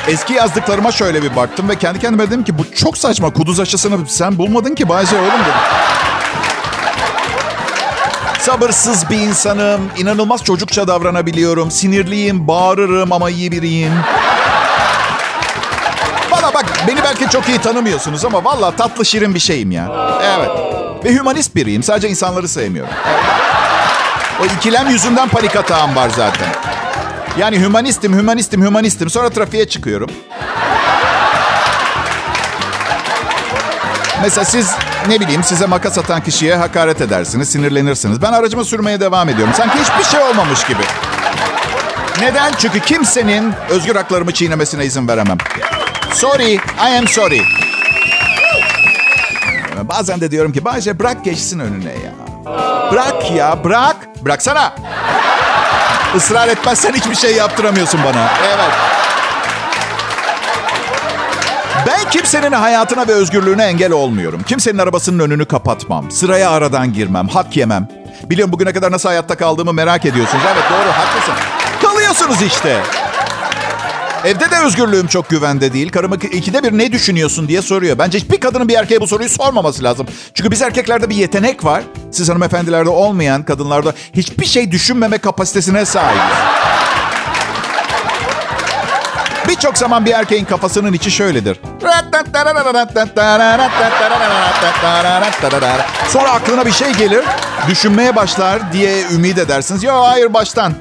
eski 0.08 0.32
yazdıklarıma 0.32 0.92
şöyle 0.92 1.22
bir 1.22 1.36
baktım 1.36 1.68
ve 1.68 1.76
kendi 1.76 1.98
kendime 1.98 2.26
dedim 2.26 2.44
ki 2.44 2.58
bu 2.58 2.74
çok 2.74 2.98
saçma. 2.98 3.32
Kuduz 3.32 3.60
aşısını 3.60 3.98
sen 4.08 4.38
bulmadın 4.38 4.74
ki 4.74 4.88
Bayce 4.88 5.16
oğlum 5.16 5.26
dedim. 5.26 5.60
Sabırsız 8.40 9.10
bir 9.10 9.18
insanım. 9.18 9.80
inanılmaz 9.98 10.44
çocukça 10.44 10.88
davranabiliyorum. 10.88 11.70
Sinirliyim, 11.70 12.48
bağırırım 12.48 13.12
ama 13.12 13.30
iyi 13.30 13.52
biriyim. 13.52 13.92
Bak 16.56 16.64
beni 16.88 17.02
belki 17.04 17.30
çok 17.30 17.48
iyi 17.48 17.58
tanımıyorsunuz 17.58 18.24
ama 18.24 18.44
valla 18.44 18.70
tatlı 18.70 19.04
şirin 19.04 19.34
bir 19.34 19.40
şeyim 19.40 19.70
ya. 19.70 19.88
Evet. 20.22 20.50
Ve 21.04 21.14
hümanist 21.14 21.54
biriyim. 21.54 21.82
Sadece 21.82 22.08
insanları 22.08 22.48
sevmiyorum. 22.48 22.92
O 24.42 24.44
ikilem 24.46 24.88
yüzünden 24.88 25.28
panik 25.28 25.56
atağım 25.56 25.96
var 25.96 26.10
zaten. 26.16 26.48
Yani 27.38 27.60
hümanistim, 27.60 28.18
hümanistim, 28.18 28.62
hümanistim. 28.62 29.10
Sonra 29.10 29.30
trafiğe 29.30 29.68
çıkıyorum. 29.68 30.10
Mesela 34.22 34.44
siz 34.44 34.70
ne 35.08 35.20
bileyim 35.20 35.42
size 35.44 35.66
makas 35.66 35.98
atan 35.98 36.20
kişiye 36.20 36.56
hakaret 36.56 37.00
edersiniz, 37.00 37.48
sinirlenirsiniz. 37.48 38.22
Ben 38.22 38.32
aracımı 38.32 38.64
sürmeye 38.64 39.00
devam 39.00 39.28
ediyorum. 39.28 39.54
Sanki 39.56 39.78
hiçbir 39.78 40.04
şey 40.04 40.20
olmamış 40.20 40.64
gibi. 40.66 40.82
Neden? 42.20 42.52
Çünkü 42.58 42.80
kimsenin 42.80 43.52
özgür 43.70 43.96
haklarımı 43.96 44.32
çiğnemesine 44.32 44.84
izin 44.84 45.08
veremem. 45.08 45.38
Sorry, 46.12 46.54
I 46.54 46.98
am 46.98 47.08
sorry. 47.08 47.40
Bazen 49.82 50.20
de 50.20 50.30
diyorum 50.30 50.52
ki 50.52 50.64
Bayce 50.64 50.98
bırak 50.98 51.24
geçsin 51.24 51.58
önüne 51.58 51.92
ya. 51.92 52.12
Bırak 52.92 53.30
ya, 53.30 53.64
bırak. 53.64 53.96
Bıraksana. 54.24 54.74
Israr 56.16 56.48
etmezsen 56.48 56.92
hiçbir 56.92 57.14
şey 57.14 57.34
yaptıramıyorsun 57.36 58.00
bana. 58.04 58.28
Evet. 58.46 58.72
Ben 61.86 62.10
kimsenin 62.10 62.52
hayatına 62.52 63.08
ve 63.08 63.12
özgürlüğüne 63.12 63.64
engel 63.64 63.92
olmuyorum. 63.92 64.42
Kimsenin 64.42 64.78
arabasının 64.78 65.18
önünü 65.18 65.44
kapatmam. 65.44 66.10
Sıraya 66.10 66.50
aradan 66.50 66.92
girmem. 66.92 67.28
Hak 67.28 67.56
yemem. 67.56 67.88
Biliyorum 68.30 68.52
bugüne 68.52 68.72
kadar 68.72 68.92
nasıl 68.92 69.08
hayatta 69.08 69.36
kaldığımı 69.36 69.72
merak 69.72 70.04
ediyorsunuz. 70.06 70.44
Evet 70.54 70.64
doğru 70.70 70.92
haklısın. 70.92 71.34
Kalıyorsunuz 71.82 72.42
işte. 72.42 72.82
Evde 74.26 74.50
de 74.50 74.58
özgürlüğüm 74.58 75.06
çok 75.06 75.28
güvende 75.30 75.72
değil. 75.72 75.90
Karım 75.90 76.12
ikide 76.14 76.62
bir 76.62 76.78
ne 76.78 76.92
düşünüyorsun 76.92 77.48
diye 77.48 77.62
soruyor. 77.62 77.98
Bence 77.98 78.18
hiçbir 78.18 78.40
kadının 78.40 78.68
bir 78.68 78.74
erkeğe 78.74 79.00
bu 79.00 79.06
soruyu 79.06 79.28
sormaması 79.28 79.82
lazım. 79.82 80.06
Çünkü 80.34 80.50
biz 80.50 80.62
erkeklerde 80.62 81.10
bir 81.10 81.14
yetenek 81.14 81.64
var. 81.64 81.82
Siz 82.12 82.28
hanımefendilerde 82.28 82.88
olmayan 82.88 83.42
kadınlarda 83.42 83.92
hiçbir 84.14 84.46
şey 84.46 84.70
düşünmeme 84.72 85.18
kapasitesine 85.18 85.84
sahibiz. 85.84 86.36
Birçok 89.48 89.78
zaman 89.78 90.06
bir 90.06 90.12
erkeğin 90.12 90.44
kafasının 90.44 90.92
içi 90.92 91.10
şöyledir. 91.10 91.60
Sonra 96.08 96.30
aklına 96.30 96.66
bir 96.66 96.72
şey 96.72 96.92
gelir, 96.92 97.24
düşünmeye 97.68 98.16
başlar 98.16 98.72
diye 98.72 99.02
ümit 99.12 99.38
edersiniz. 99.38 99.82
Yok 99.82 100.04
hayır 100.06 100.34
baştan. 100.34 100.72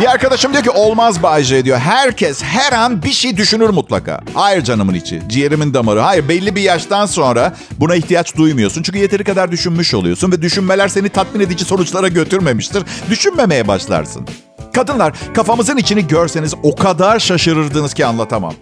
Bir 0.00 0.10
arkadaşım 0.10 0.52
diyor 0.52 0.64
ki 0.64 0.70
olmaz 0.70 1.22
Bayce 1.22 1.64
diyor. 1.64 1.78
Herkes 1.78 2.42
her 2.42 2.72
an 2.72 3.02
bir 3.02 3.12
şey 3.12 3.36
düşünür 3.36 3.70
mutlaka. 3.70 4.20
Hayır 4.34 4.64
canımın 4.64 4.94
içi, 4.94 5.22
ciğerimin 5.28 5.74
damarı. 5.74 6.00
Hayır 6.00 6.28
belli 6.28 6.56
bir 6.56 6.60
yaştan 6.60 7.06
sonra 7.06 7.54
buna 7.72 7.94
ihtiyaç 7.94 8.36
duymuyorsun. 8.36 8.82
Çünkü 8.82 8.98
yeteri 8.98 9.24
kadar 9.24 9.52
düşünmüş 9.52 9.94
oluyorsun 9.94 10.32
ve 10.32 10.42
düşünmeler 10.42 10.88
seni 10.88 11.08
tatmin 11.08 11.40
edici 11.40 11.64
sonuçlara 11.64 12.08
götürmemiştir. 12.08 12.82
Düşünmemeye 13.10 13.68
başlarsın. 13.68 14.28
Kadınlar 14.74 15.12
kafamızın 15.34 15.76
içini 15.76 16.06
görseniz 16.06 16.54
o 16.62 16.76
kadar 16.76 17.18
şaşırırdınız 17.18 17.94
ki 17.94 18.06
anlatamam. 18.06 18.54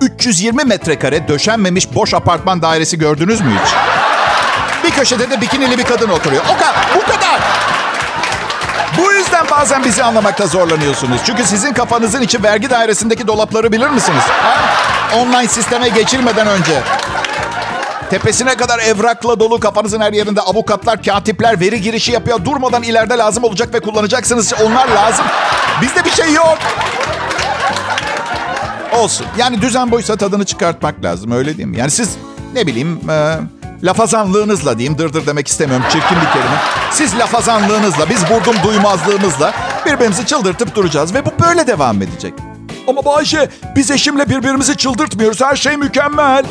320 0.00 0.64
metrekare 0.64 1.28
döşenmemiş 1.28 1.94
boş 1.94 2.14
apartman 2.14 2.62
dairesi 2.62 2.98
gördünüz 2.98 3.40
mü 3.40 3.50
hiç? 3.64 3.74
Bir 4.84 4.90
köşede 4.90 5.30
de 5.30 5.40
bikinili 5.40 5.78
bir 5.78 5.84
kadın 5.84 6.08
oturuyor. 6.08 6.42
O 6.44 6.58
kadar, 6.58 6.74
bu 6.96 7.00
kadar. 7.00 7.67
Yüzden 9.38 9.58
bazen 9.58 9.84
bizi 9.84 10.04
anlamakta 10.04 10.46
zorlanıyorsunuz. 10.46 11.20
Çünkü 11.26 11.44
sizin 11.44 11.72
kafanızın 11.72 12.22
içi 12.22 12.42
vergi 12.42 12.70
dairesindeki 12.70 13.26
dolapları 13.26 13.72
bilir 13.72 13.88
misiniz? 13.88 14.22
Ha? 14.22 14.56
Online 15.18 15.48
sisteme 15.48 15.88
geçilmeden 15.88 16.46
önce. 16.46 16.82
Tepesine 18.10 18.56
kadar 18.56 18.78
evrakla 18.78 19.40
dolu 19.40 19.60
kafanızın 19.60 20.00
her 20.00 20.12
yerinde 20.12 20.40
avukatlar, 20.40 21.02
katipler 21.02 21.60
veri 21.60 21.80
girişi 21.80 22.12
yapıyor. 22.12 22.44
Durmadan 22.44 22.82
ileride 22.82 23.18
lazım 23.18 23.44
olacak 23.44 23.74
ve 23.74 23.80
kullanacaksınız. 23.80 24.52
Onlar 24.66 24.88
lazım. 24.88 25.26
Bizde 25.82 26.04
bir 26.04 26.10
şey 26.10 26.32
yok. 26.32 26.58
Olsun. 28.92 29.26
Yani 29.38 29.62
düzen 29.62 29.90
buysa 29.90 30.16
tadını 30.16 30.44
çıkartmak 30.44 31.04
lazım. 31.04 31.32
Öyle 31.32 31.56
değil 31.56 31.68
mi? 31.68 31.78
Yani 31.78 31.90
siz 31.90 32.10
ne 32.54 32.66
bileyim... 32.66 33.00
Lafazanlığınızla 33.82 34.78
diyeyim. 34.78 34.98
Dırdır 34.98 35.26
demek 35.26 35.48
istemiyorum. 35.48 35.86
Çirkin 35.90 36.16
bir 36.20 36.32
kelime. 36.32 36.56
Siz 36.90 37.18
lafazanlığınızla, 37.18 38.08
biz 38.10 38.30
vurdum 38.30 38.56
duymazlığımızla 38.64 39.52
birbirimizi 39.86 40.26
çıldırtıp 40.26 40.74
duracağız. 40.74 41.14
Ve 41.14 41.26
bu 41.26 41.30
böyle 41.44 41.66
devam 41.66 42.02
edecek. 42.02 42.34
Ama 42.88 43.04
Bayşe 43.04 43.48
biz 43.76 43.90
eşimle 43.90 44.28
birbirimizi 44.28 44.76
çıldırtmıyoruz. 44.76 45.40
Her 45.40 45.56
şey 45.56 45.76
mükemmel. 45.76 46.44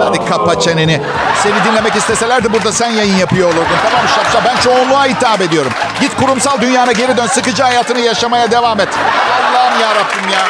Hadi 0.00 0.24
kapa 0.24 0.60
çeneni. 0.60 1.00
Seni 1.42 1.64
dinlemek 1.64 1.96
isteselerdi 1.96 2.52
burada 2.52 2.72
sen 2.72 2.90
yayın 2.90 3.16
yapıyor 3.16 3.48
olurdun. 3.48 3.76
Tamam 3.90 4.06
şapşa 4.14 4.44
ben 4.44 4.56
çoğunluğa 4.60 5.04
hitap 5.06 5.40
ediyorum. 5.40 5.72
Git 6.00 6.16
kurumsal 6.16 6.60
dünyana 6.60 6.92
geri 6.92 7.16
dön. 7.16 7.26
Sıkıcı 7.26 7.62
hayatını 7.62 8.00
yaşamaya 8.00 8.50
devam 8.50 8.80
et. 8.80 8.88
Allah'ım 9.50 9.80
ya 9.80 9.90
Rabbim 9.94 10.30
ya. 10.32 10.40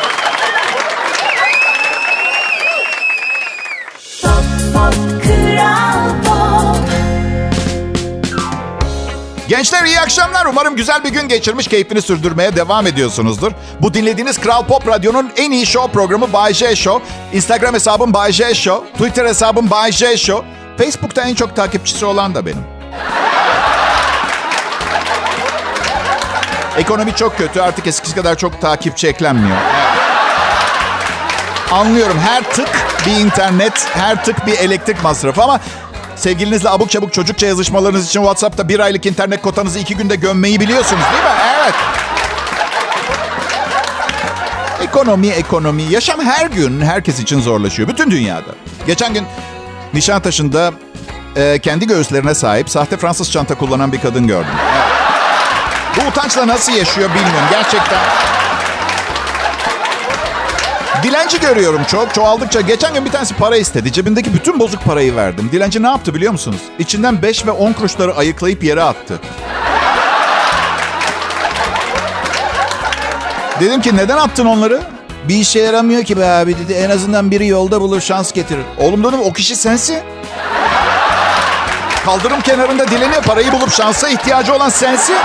Gençler 9.51 9.85
iyi 9.85 10.01
akşamlar. 10.01 10.47
Umarım 10.47 10.77
güzel 10.77 11.05
bir 11.05 11.09
gün 11.09 11.29
geçirmiş, 11.29 11.69
keyfini 11.69 12.03
sürdürmeye 12.03 12.57
devam 12.57 12.87
ediyorsunuzdur. 12.87 13.53
Bu 13.81 13.95
dinlediğiniz 13.95 14.39
Kral 14.39 14.67
Pop 14.67 14.89
Radyo'nun 14.89 15.33
en 15.37 15.51
iyi 15.51 15.67
show 15.67 15.93
programı 15.93 16.33
Bay 16.33 16.55
J 16.55 16.77
Show. 16.77 17.07
Instagram 17.33 17.75
hesabım 17.75 18.15
Bay 18.15 18.33
J 18.33 18.55
Show. 18.55 18.93
Twitter 18.93 19.27
hesabım 19.27 19.71
Bay 19.71 19.93
J 19.93 20.17
Show. 20.17 20.49
Facebook'ta 20.79 21.23
en 21.23 21.35
çok 21.35 21.57
takipçisi 21.57 22.05
olan 22.05 22.35
da 22.35 22.47
benim. 22.47 22.65
Ekonomi 26.79 27.15
çok 27.15 27.39
kötü. 27.39 27.61
Artık 27.61 27.87
eskisi 27.87 28.15
kadar 28.15 28.37
çok 28.37 28.61
takipçi 28.61 29.09
eklenmiyor. 29.09 29.57
Anlıyorum 31.71 32.19
her 32.19 32.43
tık 32.43 32.69
bir 33.07 33.13
internet, 33.13 33.89
her 33.95 34.25
tık 34.25 34.47
bir 34.47 34.59
elektrik 34.59 35.03
masrafı 35.03 35.43
ama 35.43 35.61
sevgilinizle 36.21 36.69
abuk 36.69 36.91
çabuk 36.91 37.13
çocukça 37.13 37.47
yazışmalarınız 37.47 38.07
için 38.07 38.21
WhatsApp'ta 38.21 38.69
bir 38.69 38.81
aylık 38.81 39.07
internet 39.07 39.43
kotanızı 39.43 39.79
iki 39.79 39.97
günde 39.97 40.17
gömmeyi 40.17 40.61
biliyorsunuz 40.61 41.03
değil 41.13 41.25
mi? 41.25 41.41
Evet. 41.63 41.75
Ekonomi, 44.83 45.27
ekonomi. 45.27 45.83
Yaşam 45.83 46.21
her 46.21 46.47
gün 46.47 46.81
herkes 46.81 47.21
için 47.21 47.41
zorlaşıyor. 47.41 47.89
Bütün 47.89 48.11
dünyada. 48.11 48.51
Geçen 48.87 49.15
gün 49.15 49.27
Nişantaşı'nda 49.95 50.73
e, 51.37 51.59
kendi 51.59 51.87
göğüslerine 51.87 52.35
sahip 52.35 52.71
sahte 52.71 52.97
Fransız 52.97 53.33
çanta 53.33 53.55
kullanan 53.55 53.93
bir 53.93 54.01
kadın 54.01 54.27
gördüm. 54.27 54.53
Evet. 54.75 54.91
Bu 55.97 56.09
utançla 56.09 56.47
nasıl 56.47 56.73
yaşıyor 56.73 57.09
bilmiyorum. 57.09 57.49
Gerçekten 57.51 57.99
Dilenci 61.03 61.41
görüyorum 61.41 61.85
çok. 61.85 62.15
Çoğaldıkça. 62.15 62.61
Geçen 62.61 62.95
gün 62.95 63.05
bir 63.05 63.11
tanesi 63.11 63.35
para 63.35 63.57
istedi. 63.57 63.93
Cebindeki 63.93 64.35
bütün 64.35 64.61
bozuk 64.61 64.85
parayı 64.85 65.17
verdim. 65.17 65.49
Dilenci 65.53 65.83
ne 65.83 65.87
yaptı 65.87 66.15
biliyor 66.15 66.33
musunuz? 66.33 66.61
İçinden 66.79 67.23
5 67.23 67.47
ve 67.47 67.51
10 67.51 67.73
kuruşları 67.73 68.17
ayıklayıp 68.17 68.65
yere 68.65 68.83
attı. 68.83 69.21
Dedim 73.61 73.81
ki 73.81 73.97
neden 73.97 74.17
attın 74.17 74.47
onları? 74.47 74.83
Bir 75.29 75.35
işe 75.35 75.61
yaramıyor 75.61 76.05
ki 76.05 76.19
be 76.19 76.27
abi 76.27 76.59
dedi. 76.59 76.73
En 76.73 76.91
azından 76.91 77.31
biri 77.31 77.47
yolda 77.47 77.81
bulur 77.81 78.01
şans 78.01 78.33
getirir. 78.33 78.65
Oğlum 78.79 79.05
dedim 79.05 79.21
o 79.21 79.33
kişi 79.33 79.57
sensin. 79.57 79.99
Kaldırım 82.05 82.41
kenarında 82.41 82.89
dileniyor. 82.89 83.23
Parayı 83.23 83.53
bulup 83.53 83.73
şansa 83.73 84.09
ihtiyacı 84.09 84.55
olan 84.55 84.69
sensin. 84.69 85.17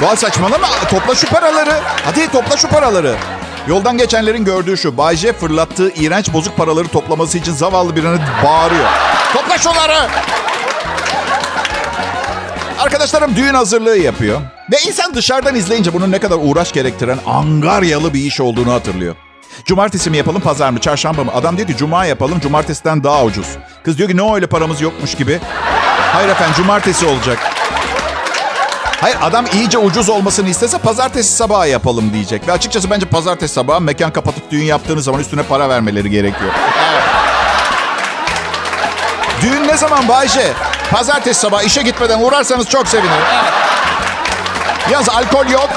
Vay 0.00 0.16
saçmalama. 0.16 0.68
Topla 0.90 1.14
şu 1.14 1.26
paraları. 1.26 1.74
Hadi 2.04 2.30
topla 2.32 2.56
şu 2.56 2.68
paraları. 2.68 3.16
Yoldan 3.70 3.98
geçenlerin 3.98 4.44
gördüğü 4.44 4.76
şu. 4.76 4.96
Bay 4.96 5.16
J 5.16 5.32
fırlattığı 5.32 5.90
iğrenç 5.90 6.32
bozuk 6.32 6.56
paraları 6.56 6.88
toplaması 6.88 7.38
için 7.38 7.52
zavallı 7.52 7.96
birini 7.96 8.18
bağırıyor. 8.44 8.88
Topla 9.32 9.58
şunları! 9.58 10.08
Arkadaşlarım 12.78 13.36
düğün 13.36 13.54
hazırlığı 13.54 13.98
yapıyor. 13.98 14.40
Ve 14.72 14.76
insan 14.88 15.14
dışarıdan 15.14 15.54
izleyince 15.54 15.92
bunun 15.92 16.12
ne 16.12 16.18
kadar 16.18 16.38
uğraş 16.42 16.72
gerektiren 16.72 17.18
angaryalı 17.26 18.14
bir 18.14 18.20
iş 18.20 18.40
olduğunu 18.40 18.72
hatırlıyor. 18.72 19.14
Cumartesi 19.64 20.10
mi 20.10 20.16
yapalım, 20.16 20.40
pazar 20.40 20.70
mı, 20.70 20.78
çarşamba 20.78 21.24
mı? 21.24 21.30
Adam 21.34 21.56
diyor 21.56 21.68
ki 21.68 21.76
cuma 21.76 22.04
yapalım, 22.04 22.40
cumartesiden 22.40 23.04
daha 23.04 23.24
ucuz. 23.24 23.46
Kız 23.84 23.98
diyor 23.98 24.08
ki 24.08 24.16
ne 24.16 24.34
öyle 24.34 24.46
paramız 24.46 24.80
yokmuş 24.80 25.14
gibi. 25.14 25.40
Hayır 26.12 26.28
efendim, 26.28 26.54
cumartesi 26.56 27.06
olacak. 27.06 27.38
Hayır 29.00 29.16
adam 29.22 29.44
iyice 29.52 29.78
ucuz 29.78 30.08
olmasını 30.08 30.48
istese 30.48 30.78
pazartesi 30.78 31.32
sabahı 31.32 31.68
yapalım 31.68 32.12
diyecek. 32.12 32.48
Ve 32.48 32.52
açıkçası 32.52 32.90
bence 32.90 33.06
pazartesi 33.06 33.54
sabahı 33.54 33.80
mekan 33.80 34.12
kapatıp 34.12 34.50
düğün 34.50 34.64
yaptığınız 34.64 35.04
zaman 35.04 35.20
üstüne 35.20 35.42
para 35.42 35.68
vermeleri 35.68 36.10
gerekiyor. 36.10 36.50
Evet. 36.90 37.02
Düğün 39.42 39.68
ne 39.68 39.76
zaman 39.76 40.08
Bayce? 40.08 40.52
Pazartesi 40.90 41.40
sabahı 41.40 41.64
işe 41.64 41.82
gitmeden 41.82 42.20
uğrarsanız 42.22 42.68
çok 42.68 42.88
sevinirim. 42.88 43.12
Evet. 43.32 43.52
Yalnız 44.90 45.08
alkol 45.08 45.46
yok. 45.46 45.70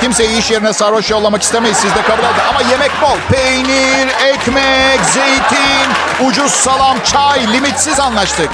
Kimseyi 0.00 0.38
iş 0.38 0.50
yerine 0.50 0.72
sarhoş 0.72 1.10
yollamak 1.10 1.42
istemeyiz. 1.42 1.76
Siz 1.76 1.94
de 1.94 2.02
kabul 2.02 2.22
edin. 2.22 2.42
Ama 2.50 2.70
yemek 2.70 2.90
bol. 3.02 3.34
Peynir, 3.36 4.08
ekmek, 4.24 5.00
zeytin, 5.04 5.88
ucuz 6.26 6.52
salam, 6.52 6.96
çay. 7.04 7.52
Limitsiz 7.52 8.00
anlaştık. 8.00 8.50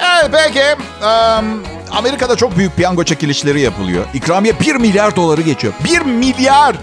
Evet 0.00 0.30
peki. 0.32 0.64
Um, 1.06 1.75
Amerika'da 1.96 2.36
çok 2.36 2.56
büyük 2.56 2.76
piyango 2.76 3.04
çekilişleri 3.04 3.60
yapılıyor. 3.60 4.04
İkramiye 4.14 4.60
1 4.60 4.74
milyar 4.74 5.16
doları 5.16 5.40
geçiyor. 5.40 5.74
1 5.84 6.00
milyar 6.00 6.76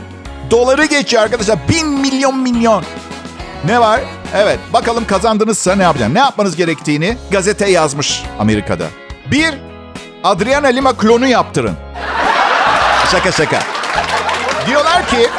doları 0.51 0.85
geçiyor 0.85 1.23
arkadaşlar. 1.23 1.57
1000 1.69 1.87
milyon 1.87 2.37
milyon. 2.39 2.83
Ne 3.65 3.79
var? 3.79 4.01
Evet 4.35 4.59
bakalım 4.73 5.07
kazandınızsa 5.07 5.75
ne 5.75 5.83
yapacaksın? 5.83 6.15
Ne 6.15 6.19
yapmanız 6.19 6.55
gerektiğini 6.55 7.17
gazete 7.31 7.69
yazmış 7.69 8.23
Amerika'da. 8.39 8.85
Bir, 9.31 9.53
Adriana 10.23 10.67
Lima 10.67 10.93
klonu 10.93 11.27
yaptırın. 11.27 11.75
Şaka 13.11 13.31
şaka. 13.31 13.59
Diyorlar 14.67 15.07
ki 15.07 15.29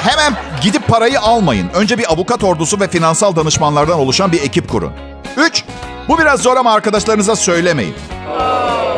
hemen 0.00 0.34
gidip 0.62 0.88
parayı 0.88 1.20
almayın. 1.20 1.70
Önce 1.74 1.98
bir 1.98 2.12
avukat 2.12 2.44
ordusu 2.44 2.80
ve 2.80 2.88
finansal 2.88 3.36
danışmanlardan 3.36 3.98
oluşan 3.98 4.32
bir 4.32 4.42
ekip 4.42 4.68
kurun. 4.68 4.92
Üç, 5.36 5.64
bu 6.08 6.18
biraz 6.18 6.40
zor 6.40 6.56
ama 6.56 6.72
arkadaşlarınıza 6.72 7.36
söylemeyin. 7.36 7.94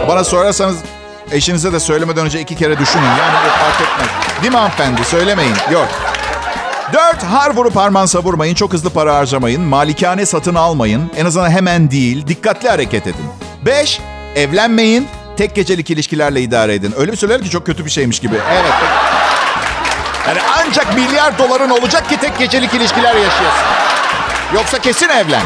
Bana 0.08 0.24
sorarsanız 0.24 0.76
eşinize 1.32 1.72
de 1.72 1.80
söylemeden 1.80 2.24
önce 2.26 2.40
iki 2.40 2.54
kere 2.56 2.78
düşünün. 2.78 3.04
Yani 3.04 3.34
bu 3.46 3.48
fark 3.48 3.80
etmez. 3.80 4.08
Değil 4.42 4.52
mi 4.52 4.58
hanımefendi? 4.58 5.04
Söylemeyin. 5.04 5.54
Yok. 5.72 5.88
Dört, 6.92 7.22
har 7.22 7.50
vurup 7.56 7.76
harman 7.76 8.06
savurmayın. 8.06 8.54
Çok 8.54 8.72
hızlı 8.72 8.90
para 8.90 9.14
harcamayın. 9.16 9.62
Malikane 9.62 10.26
satın 10.26 10.54
almayın. 10.54 11.10
En 11.16 11.26
azından 11.26 11.50
hemen 11.50 11.90
değil. 11.90 12.26
Dikkatli 12.26 12.68
hareket 12.68 13.06
edin. 13.06 13.24
Beş, 13.66 14.00
evlenmeyin. 14.36 15.08
Tek 15.36 15.54
gecelik 15.54 15.90
ilişkilerle 15.90 16.40
idare 16.40 16.74
edin. 16.74 16.94
Öyle 16.96 17.12
bir 17.12 17.16
söyler 17.16 17.42
ki 17.42 17.50
çok 17.50 17.66
kötü 17.66 17.84
bir 17.84 17.90
şeymiş 17.90 18.20
gibi. 18.20 18.34
Evet. 18.52 18.72
Yani 20.28 20.38
ancak 20.58 20.94
milyar 20.94 21.38
doların 21.38 21.70
olacak 21.70 22.08
ki 22.08 22.16
tek 22.16 22.38
gecelik 22.38 22.74
ilişkiler 22.74 23.14
yaşayasın. 23.14 23.66
Yoksa 24.54 24.78
kesin 24.78 25.08
evlen. 25.08 25.42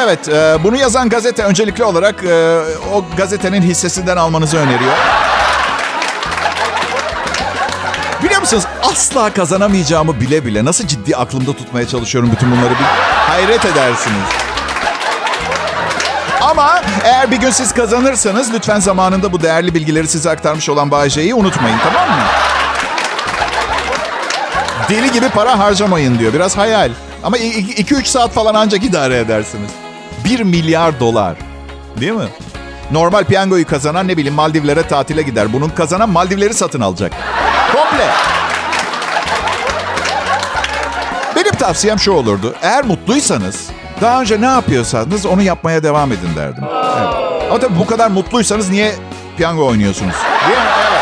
Evet, 0.00 0.28
e, 0.28 0.58
bunu 0.64 0.76
yazan 0.76 1.08
gazete 1.08 1.42
öncelikli 1.42 1.84
olarak 1.84 2.24
e, 2.24 2.60
o 2.94 3.04
gazetenin 3.16 3.62
hissesinden 3.62 4.16
almanızı 4.16 4.56
öneriyor. 4.56 4.92
Biliyor 8.22 8.40
musunuz 8.40 8.64
asla 8.82 9.34
kazanamayacağımı 9.34 10.20
bile 10.20 10.44
bile 10.44 10.64
nasıl 10.64 10.86
ciddi 10.86 11.16
aklımda 11.16 11.52
tutmaya 11.52 11.88
çalışıyorum 11.88 12.30
bütün 12.32 12.50
bunları 12.50 12.70
bir 12.70 12.84
hayret 13.32 13.64
edersiniz. 13.64 14.28
Ama 16.40 16.82
eğer 17.04 17.30
bir 17.30 17.36
gün 17.36 17.50
siz 17.50 17.72
kazanırsanız 17.72 18.54
lütfen 18.54 18.80
zamanında 18.80 19.32
bu 19.32 19.42
değerli 19.42 19.74
bilgileri 19.74 20.08
size 20.08 20.30
aktarmış 20.30 20.68
olan 20.68 20.90
Bayece'yi 20.90 21.34
unutmayın 21.34 21.78
tamam 21.78 22.08
mı? 22.08 22.24
Deli 24.88 25.12
gibi 25.12 25.28
para 25.28 25.58
harcamayın 25.58 26.18
diyor. 26.18 26.32
Biraz 26.32 26.56
hayal. 26.56 26.90
Ama 27.24 27.38
2-3 27.38 28.04
saat 28.04 28.32
falan 28.32 28.54
ancak 28.54 28.84
idare 28.84 29.18
edersiniz. 29.18 29.70
1 30.24 30.40
milyar 30.40 31.00
dolar. 31.00 31.34
Değil 32.00 32.12
mi? 32.12 32.28
Normal 32.90 33.24
piyangoyu 33.24 33.66
kazanan 33.66 34.08
ne 34.08 34.16
bileyim 34.16 34.34
Maldivlere 34.34 34.82
tatile 34.82 35.22
gider. 35.22 35.52
Bunun 35.52 35.68
kazanan 35.68 36.08
Maldivleri 36.10 36.54
satın 36.54 36.80
alacak. 36.80 37.12
Komple. 37.72 38.06
Benim 41.36 41.52
tavsiyem 41.54 41.98
şu 41.98 42.12
olurdu. 42.12 42.54
Eğer 42.62 42.84
mutluysanız 42.84 43.68
daha 44.00 44.20
önce 44.20 44.40
ne 44.40 44.46
yapıyorsanız 44.46 45.26
onu 45.26 45.42
yapmaya 45.42 45.82
devam 45.82 46.12
edin 46.12 46.30
derdim. 46.36 46.64
Evet. 46.64 47.08
Ama 47.50 47.60
tabii 47.60 47.78
bu 47.78 47.86
kadar 47.86 48.08
mutluysanız 48.10 48.70
niye 48.70 48.94
piyango 49.36 49.66
oynuyorsunuz? 49.66 50.14
Değil 50.48 50.58
mi? 50.58 50.64
Evet. 50.90 51.01